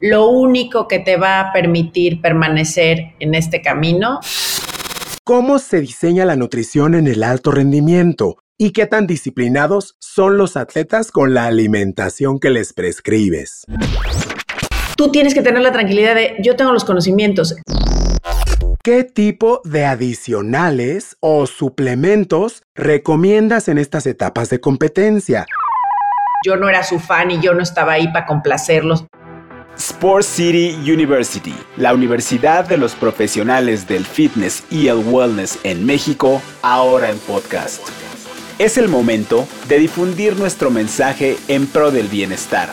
lo 0.00 0.28
único 0.28 0.88
que 0.88 0.98
te 0.98 1.16
va 1.16 1.40
a 1.40 1.52
permitir 1.52 2.20
permanecer 2.20 3.14
en 3.20 3.34
este 3.34 3.62
camino. 3.62 4.20
¿Cómo 5.24 5.58
se 5.58 5.80
diseña 5.80 6.24
la 6.24 6.36
nutrición 6.36 6.94
en 6.94 7.06
el 7.06 7.22
alto 7.22 7.50
rendimiento? 7.50 8.38
¿Y 8.56 8.72
qué 8.72 8.86
tan 8.86 9.06
disciplinados 9.06 9.96
son 10.00 10.36
los 10.36 10.56
atletas 10.56 11.12
con 11.12 11.34
la 11.34 11.46
alimentación 11.46 12.40
que 12.40 12.50
les 12.50 12.72
prescribes? 12.72 13.64
Tú 14.96 15.12
tienes 15.12 15.34
que 15.34 15.42
tener 15.42 15.62
la 15.62 15.70
tranquilidad 15.70 16.14
de 16.14 16.36
yo 16.40 16.56
tengo 16.56 16.72
los 16.72 16.84
conocimientos. 16.84 17.54
¿Qué 18.82 19.04
tipo 19.04 19.60
de 19.64 19.84
adicionales 19.84 21.16
o 21.20 21.46
suplementos 21.46 22.62
recomiendas 22.74 23.68
en 23.68 23.78
estas 23.78 24.06
etapas 24.06 24.50
de 24.50 24.60
competencia? 24.60 25.46
Yo 26.44 26.56
no 26.56 26.68
era 26.68 26.82
su 26.82 26.98
fan 26.98 27.30
y 27.30 27.40
yo 27.40 27.54
no 27.54 27.62
estaba 27.62 27.92
ahí 27.92 28.08
para 28.08 28.26
complacerlos. 28.26 29.04
Sport 29.78 30.24
City 30.24 30.76
University, 30.90 31.54
la 31.76 31.94
universidad 31.94 32.68
de 32.68 32.76
los 32.76 32.96
profesionales 32.96 33.86
del 33.86 34.04
fitness 34.04 34.64
y 34.70 34.88
el 34.88 34.96
wellness 34.96 35.60
en 35.62 35.86
México, 35.86 36.42
ahora 36.62 37.10
en 37.10 37.18
podcast. 37.20 37.80
Es 38.58 38.76
el 38.76 38.88
momento 38.88 39.46
de 39.68 39.78
difundir 39.78 40.36
nuestro 40.36 40.72
mensaje 40.72 41.36
en 41.46 41.68
pro 41.68 41.92
del 41.92 42.08
bienestar. 42.08 42.70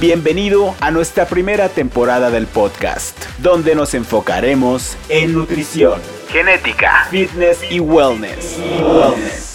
Bienvenido 0.00 0.74
a 0.80 0.90
nuestra 0.90 1.26
primera 1.26 1.68
temporada 1.68 2.30
del 2.30 2.46
podcast, 2.46 3.26
donde 3.40 3.74
nos 3.74 3.92
enfocaremos 3.92 4.96
en 5.10 5.34
nutrición, 5.34 6.00
genética, 6.30 7.06
fitness 7.10 7.58
y 7.70 7.78
wellness. 7.78 8.58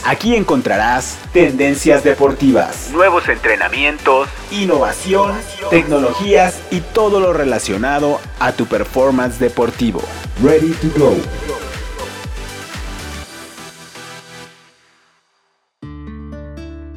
Aquí 0.05 0.35
encontrarás 0.35 1.19
tendencias 1.33 2.03
deportivas, 2.03 2.89
nuevos 2.91 3.27
entrenamientos, 3.27 4.29
innovación, 4.49 5.33
tecnologías 5.69 6.61
y 6.71 6.79
todo 6.79 7.19
lo 7.19 7.33
relacionado 7.33 8.19
a 8.39 8.53
tu 8.53 8.65
performance 8.65 9.39
deportivo. 9.39 10.01
Ready 10.41 10.71
to 10.71 10.87
go. 10.97 11.15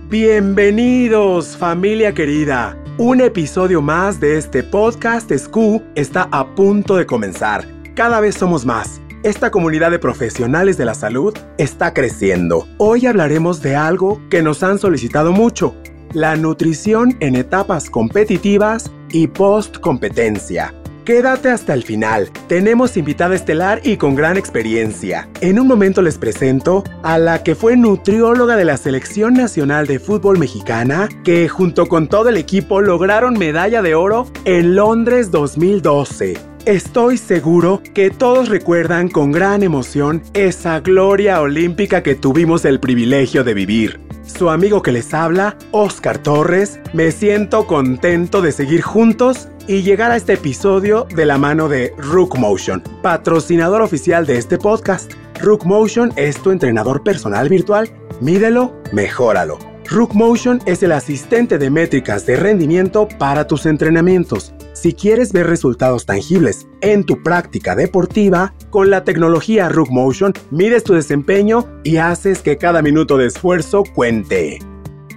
Bienvenidos 0.09 1.57
familia 1.57 2.15
querida. 2.15 2.79
Un 2.99 3.21
episodio 3.21 3.83
más 3.83 4.21
de 4.21 4.37
este 4.37 4.63
podcast 4.63 5.33
SCU 5.33 5.83
está 5.97 6.29
a 6.31 6.55
punto 6.55 6.97
de 6.97 7.07
comenzar. 7.07 7.67
Cada 7.95 8.21
vez 8.21 8.37
somos 8.37 8.65
más. 8.65 9.01
Esta 9.23 9.53
comunidad 9.53 9.93
de 9.93 10.01
profesionales 10.01 10.77
de 10.77 10.85
la 10.85 10.95
salud 10.95 11.33
está 11.57 11.95
creciendo. 11.95 12.67
Hoy 12.79 13.07
hablaremos 13.07 13.63
de 13.63 13.77
algo 13.77 14.21
que 14.29 14.43
nos 14.43 14.65
han 14.65 14.81
solicitado 14.81 15.31
mucho, 15.31 15.77
la 16.13 16.35
nutrición 16.35 17.17
en 17.21 17.37
etapas 17.37 17.89
competitivas 17.89 18.91
y 19.13 19.29
post 19.29 19.79
competencia. 19.79 20.75
Quédate 21.05 21.49
hasta 21.49 21.75
el 21.75 21.83
final. 21.83 22.31
Tenemos 22.47 22.97
invitada 22.97 23.35
estelar 23.35 23.81
y 23.83 23.97
con 23.97 24.15
gran 24.15 24.37
experiencia. 24.37 25.29
En 25.41 25.59
un 25.59 25.67
momento 25.67 26.01
les 26.01 26.17
presento 26.17 26.85
a 27.03 27.19
la 27.19 27.43
que 27.43 27.57
fue 27.57 27.77
nutrióloga 27.77 28.55
de 28.55 28.65
la 28.65 28.77
Selección 28.77 29.35
Nacional 29.35 29.89
de 29.89 29.99
Fútbol 29.99 30.39
Mexicana, 30.39 31.09
que 31.25 31.49
junto 31.49 31.89
con 31.89 32.07
todo 32.07 32.29
el 32.29 32.37
equipo 32.37 32.81
lograron 32.81 33.37
medalla 33.37 33.83
de 33.83 33.97
oro 33.97 34.31
en 34.45 34.77
Londres 34.77 35.33
2012. 35.33 36.35
Estoy 36.67 37.19
seguro 37.19 37.83
que 37.93 38.11
todos 38.11 38.49
recuerdan 38.49 39.09
con 39.09 39.33
gran 39.33 39.65
emoción 39.65 40.23
esa 40.35 40.79
gloria 40.79 41.41
olímpica 41.41 42.05
que 42.05 42.15
tuvimos 42.15 42.65
el 42.65 42.79
privilegio 42.79 43.43
de 43.43 43.55
vivir. 43.55 44.01
Su 44.25 44.51
amigo 44.51 44.83
que 44.83 44.93
les 44.93 45.13
habla, 45.13 45.57
Oscar 45.73 46.19
Torres, 46.19 46.79
me 46.93 47.11
siento 47.11 47.67
contento 47.67 48.41
de 48.41 48.53
seguir 48.53 48.81
juntos 48.81 49.49
y 49.67 49.83
llegar 49.83 50.11
a 50.11 50.17
este 50.17 50.35
episodio 50.35 51.07
de 51.15 51.27
la 51.27 51.39
mano 51.39 51.69
de 51.69 51.95
Rook 51.99 52.39
Motion, 52.39 52.83
patrocinador 53.03 53.83
oficial 53.83 54.27
de 54.27 54.39
este 54.39 54.59
podcast. 54.59 55.13
Rook 55.41 55.65
Motion 55.65 56.13
es 56.17 56.41
tu 56.43 56.51
entrenador 56.51 57.03
personal 57.03 57.49
virtual. 57.49 57.91
Mídelo, 58.21 58.75
mejóralo. 58.93 59.59
Rook 59.89 60.15
Motion 60.15 60.61
es 60.65 60.83
el 60.83 60.93
asistente 60.93 61.59
de 61.59 61.69
métricas 61.69 62.25
de 62.25 62.37
rendimiento 62.37 63.09
para 63.19 63.47
tus 63.47 63.67
entrenamientos. 63.67 64.55
Si 64.73 64.95
quieres 64.95 65.33
ver 65.33 65.47
resultados 65.47 66.07
tangibles 66.07 66.67
en 66.81 67.05
tu 67.05 67.23
práctica 67.23 67.77
deportiva, 67.77 68.55
con 68.71 68.91
la 68.91 69.05
tecnología 69.05 69.69
Rook 69.69 69.91
Motion 69.91 70.33
mides 70.51 70.85
tu 70.85 70.95
desempeño 70.95 71.67
y 71.85 71.99
haces 71.99 72.41
que 72.41 72.57
cada 72.57 72.81
minuto 72.81 73.19
de 73.19 73.27
esfuerzo 73.27 73.85
cuente. 73.95 74.59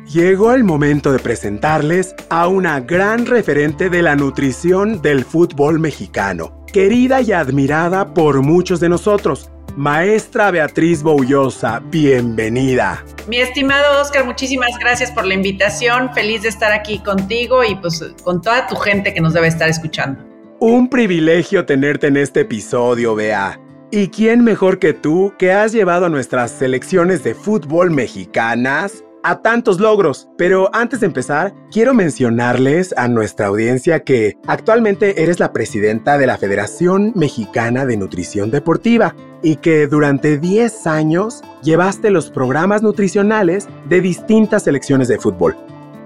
Llegó 0.07 0.53
el 0.53 0.63
momento 0.63 1.11
de 1.11 1.17
presentarles 1.17 2.13
a 2.29 2.47
una 2.47 2.79
gran 2.79 3.25
referente 3.25 3.89
de 3.89 4.03
la 4.03 4.15
nutrición 4.15 5.01
del 5.01 5.25
fútbol 5.25 5.79
mexicano, 5.79 6.63
querida 6.71 7.21
y 7.21 7.31
admirada 7.31 8.13
por 8.13 8.43
muchos 8.43 8.79
de 8.79 8.87
nosotros. 8.87 9.49
Maestra 9.75 10.51
Beatriz 10.51 11.01
Boullosa, 11.01 11.81
bienvenida. 11.87 13.03
Mi 13.27 13.37
estimado 13.37 13.99
Oscar, 13.99 14.25
muchísimas 14.25 14.77
gracias 14.79 15.09
por 15.11 15.25
la 15.25 15.33
invitación. 15.33 16.13
Feliz 16.13 16.43
de 16.43 16.49
estar 16.49 16.71
aquí 16.71 16.99
contigo 16.99 17.63
y 17.63 17.73
pues 17.73 17.99
con 18.23 18.43
toda 18.43 18.67
tu 18.67 18.75
gente 18.75 19.11
que 19.11 19.21
nos 19.21 19.33
debe 19.33 19.47
estar 19.47 19.67
escuchando. 19.67 20.23
Un 20.59 20.87
privilegio 20.87 21.65
tenerte 21.65 22.07
en 22.07 22.17
este 22.17 22.41
episodio, 22.41 23.15
Bea. 23.15 23.59
¿Y 23.89 24.09
quién 24.09 24.43
mejor 24.43 24.77
que 24.77 24.93
tú 24.93 25.33
que 25.39 25.51
has 25.51 25.71
llevado 25.71 26.05
a 26.05 26.09
nuestras 26.09 26.51
selecciones 26.51 27.23
de 27.23 27.33
fútbol 27.33 27.89
mexicanas 27.89 29.04
a 29.25 29.41
tantos 29.41 29.79
logros. 29.79 30.29
Pero 30.37 30.69
antes 30.73 30.99
de 30.99 31.07
empezar, 31.07 31.53
quiero 31.71 31.93
mencionarles 31.93 32.93
a 32.95 33.07
nuestra 33.07 33.47
audiencia 33.47 34.03
que 34.03 34.37
actualmente 34.45 35.23
eres 35.23 35.39
la 35.39 35.51
presidenta 35.51 36.17
de 36.17 36.27
la 36.27 36.37
Federación 36.37 37.11
Mexicana 37.15 37.85
de 37.85 37.97
Nutrición 37.97 38.51
Deportiva 38.51 39.15
y 39.41 39.57
que 39.57 39.87
durante 39.87 40.37
10 40.37 40.87
años 40.87 41.41
llevaste 41.63 42.11
los 42.11 42.29
programas 42.29 42.83
nutricionales 42.83 43.67
de 43.89 43.99
distintas 43.99 44.63
selecciones 44.63 45.07
de 45.07 45.17
fútbol. 45.17 45.57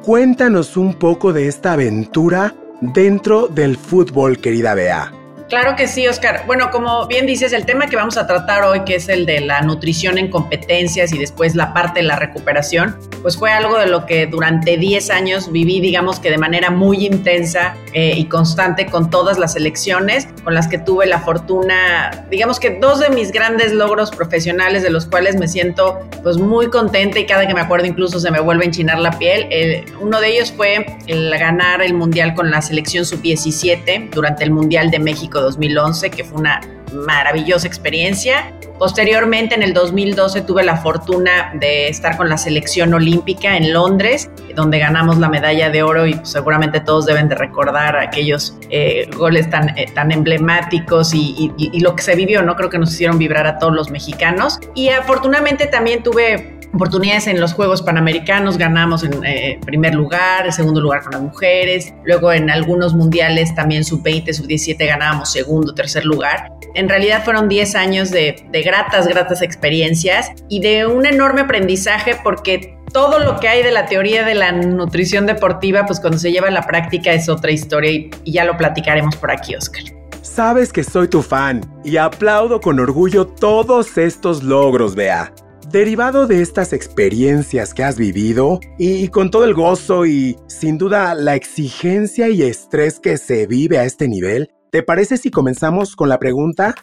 Cuéntanos 0.03 0.78
un 0.78 0.94
poco 0.94 1.34
de 1.34 1.47
esta 1.47 1.74
aventura 1.74 2.56
dentro 2.81 3.47
del 3.47 3.75
fútbol, 3.75 4.38
querida 4.38 4.74
Bea. 4.74 5.19
Claro 5.50 5.76
que 5.76 5.88
sí, 5.88 6.08
Oscar. 6.08 6.44
Bueno, 6.46 6.70
como 6.70 7.08
bien 7.08 7.26
dices, 7.26 7.54
el 7.54 7.66
tema 7.66 7.88
que 7.88 7.96
vamos 7.96 8.18
a 8.18 8.28
tratar 8.28 8.64
hoy, 8.64 8.82
que 8.82 8.96
es 8.96 9.10
el 9.10 9.26
de 9.26 9.42
la 9.42 9.62
nutrición 9.62 10.20
en 10.20 10.30
competencias 10.30 11.12
y 11.12 11.18
después 11.18 11.56
la 11.56 11.74
parte 11.74 12.02
de 12.02 12.06
la 12.06 12.18
recuperación, 12.18 12.96
pues 13.24 13.36
fue 13.36 13.52
algo 13.52 13.80
de 13.80 13.88
lo 13.88 14.06
que 14.06 14.28
durante 14.28 14.78
10 14.78 15.09
años 15.09 15.52
viví, 15.52 15.82
digamos 15.82 16.20
que 16.20 16.30
de 16.30 16.38
manera 16.38 16.70
muy 16.70 17.04
intensa 17.08 17.76
eh, 17.94 18.14
y 18.16 18.26
constante 18.26 18.86
con 18.86 19.09
todas 19.09 19.40
las 19.40 19.56
elecciones, 19.56 20.28
con 20.44 20.54
las 20.54 20.68
que 20.68 20.78
tuve 20.78 21.08
la 21.08 21.20
fortuna, 21.20 22.28
digamos 22.30 22.59
que 22.59 22.78
dos 22.80 23.00
de 23.00 23.09
mis 23.09 23.32
grandes 23.32 23.74
logros 23.74 24.12
profesionales 24.12 24.84
de 24.84 24.92
los 24.92 25.08
cuales 25.08 25.36
me 25.38 25.48
siento 25.48 26.00
pues 26.22 26.38
muy 26.38 26.70
contenta 26.70 27.18
y 27.18 27.26
cada 27.26 27.48
que 27.48 27.56
me 27.56 27.62
acuerdo 27.62 27.88
incluso 27.88 28.20
se 28.20 28.30
me 28.30 28.40
vuelve 28.40 28.66
a 28.66 28.68
enchinar 28.68 29.00
la 29.00 29.18
piel. 29.18 29.86
uno 30.00 30.22
de 30.22 30.30
ellos 30.30 30.52
fue 30.52 30.86
el 31.08 31.32
ganar 31.40 31.82
el 31.82 31.96
Mundial 31.96 32.36
con 32.36 32.52
la 32.52 32.62
selección 32.62 33.04
sub-17 33.04 34.12
durante 34.12 34.44
el 34.44 34.52
Mundial 34.52 34.92
de 34.92 35.00
México 35.00 35.39
2011, 35.42 36.10
que 36.10 36.24
fue 36.24 36.40
una 36.40 36.62
maravillosa 36.94 37.68
experiencia. 37.68 38.54
Posteriormente, 38.78 39.56
en 39.56 39.62
el 39.62 39.74
2012, 39.74 40.42
tuve 40.42 40.64
la 40.64 40.78
fortuna 40.78 41.52
de 41.60 41.90
estar 41.90 42.16
con 42.16 42.30
la 42.30 42.38
selección 42.38 42.94
olímpica 42.94 43.58
en 43.58 43.74
Londres, 43.74 44.30
donde 44.56 44.80
ganamos 44.80 45.18
la 45.18 45.28
medalla 45.28 45.70
de 45.70 45.84
oro 45.84 46.08
y 46.08 46.20
seguramente 46.24 46.80
todos 46.80 47.06
deben 47.06 47.28
de 47.28 47.36
recordar 47.36 47.98
aquellos 47.98 48.58
eh, 48.70 49.10
goles 49.18 49.50
tan, 49.50 49.78
eh, 49.78 49.88
tan 49.94 50.12
emblemáticos 50.12 51.14
y, 51.14 51.52
y, 51.58 51.80
lo 51.82 51.96
que 51.96 52.04
se 52.04 52.16
vivió, 52.16 52.42
¿no? 52.42 52.56
Creo 52.56 52.70
que 52.70 52.80
nos 52.80 52.94
hicieron 52.94 53.18
vibrar 53.18 53.48
a 53.48 53.58
todos 53.60 53.74
los 53.74 53.92
mexicanos. 53.92 54.60
Y 54.76 54.90
afortunadamente 54.90 55.68
también 55.68 56.02
tuve 56.02 56.59
oportunidades 56.74 57.28
en 57.28 57.40
los 57.40 57.53
Juegos 57.53 57.81
Panamericanos, 57.81 58.57
ganamos 58.57 59.03
en 59.03 59.24
eh, 59.25 59.59
primer 59.66 59.96
lugar, 59.96 60.46
en 60.46 60.53
segundo 60.53 60.82
lugar 60.82 61.03
con 61.03 61.14
las 61.14 61.22
mujeres, 61.22 61.94
luego 62.03 62.32
en 62.32 62.49
algunos 62.49 62.94
mundiales 62.94 63.53
también 63.55 63.84
sub-20, 63.84 64.34
sub-17 64.34 64.88
ganábamos 64.88 65.32
segundo, 65.32 65.73
tercer 65.73 66.05
lugar. 66.05 66.52
En 66.76 66.88
realidad 66.88 67.23
fueron 67.23 67.49
10 67.49 67.76
años 67.76 68.11
de, 68.11 68.44
gratas, 68.64 69.08
gratas 69.08 69.41
experiencias 69.41 70.32
y 70.47 70.61
de 70.61 70.85
un 70.85 71.05
enorme 71.05 71.41
aprendizaje 71.41 72.17
porque 72.23 72.78
todo 72.94 73.20
lo 73.20 73.40
que 73.40 73.47
hay 73.47 73.64
de 73.64 73.72
la 73.72 73.85
teoría 73.85 74.23
de 74.23 74.35
la 74.35 74.52
nutrición 74.52 75.26
deportiva, 75.26 75.85
pues 75.85 75.99
cuando 75.99 76.17
se 76.17 76.32
lleva 76.32 76.47
a 76.47 76.52
la 76.52 76.64
práctica 76.64 77.11
es 77.11 77.29
otra 77.29 77.52
historia 77.52 77.91
y, 77.91 78.11
y 78.23 78.34
ya 78.34 78.46
lo 78.46 78.58
platicaremos 78.58 79.16
por 79.16 79.32
aquí, 79.32 79.55
Oscar. 79.55 79.84
Sabes 80.22 80.72
que 80.72 80.84
soy 80.84 81.08
tu 81.08 81.22
fan 81.22 81.61
y 81.84 81.97
aplaudo 81.97 82.61
con 82.61 82.79
orgullo 82.79 83.26
todos 83.28 83.97
estos 83.97 84.44
logros, 84.44 84.96
Bea. 84.96 85.34
Derivado 85.72 86.28
de 86.28 86.42
estas 86.42 86.74
experiencias 86.74 87.74
que 87.74 87.84
has 87.84 87.98
vivido 87.98 88.60
y, 88.78 89.08
con 89.10 89.30
todo 89.30 89.46
el 89.46 89.54
gozo 89.54 90.06
y 90.06 90.38
sin 90.48 90.78
duda 90.78 91.14
la 91.16 91.36
exigencia 91.36 92.30
y 92.30 92.42
estrés 92.42 93.00
que 93.00 93.18
se 93.18 93.46
vive 93.48 93.78
a 93.78 93.86
este 93.86 94.08
nivel, 94.08 94.50
¿te 94.72 94.84
parece 94.84 95.18
si 95.18 95.30
comenzamos 95.30 95.96
con 95.96 96.10
la 96.10 96.20
pregunta? 96.20 96.76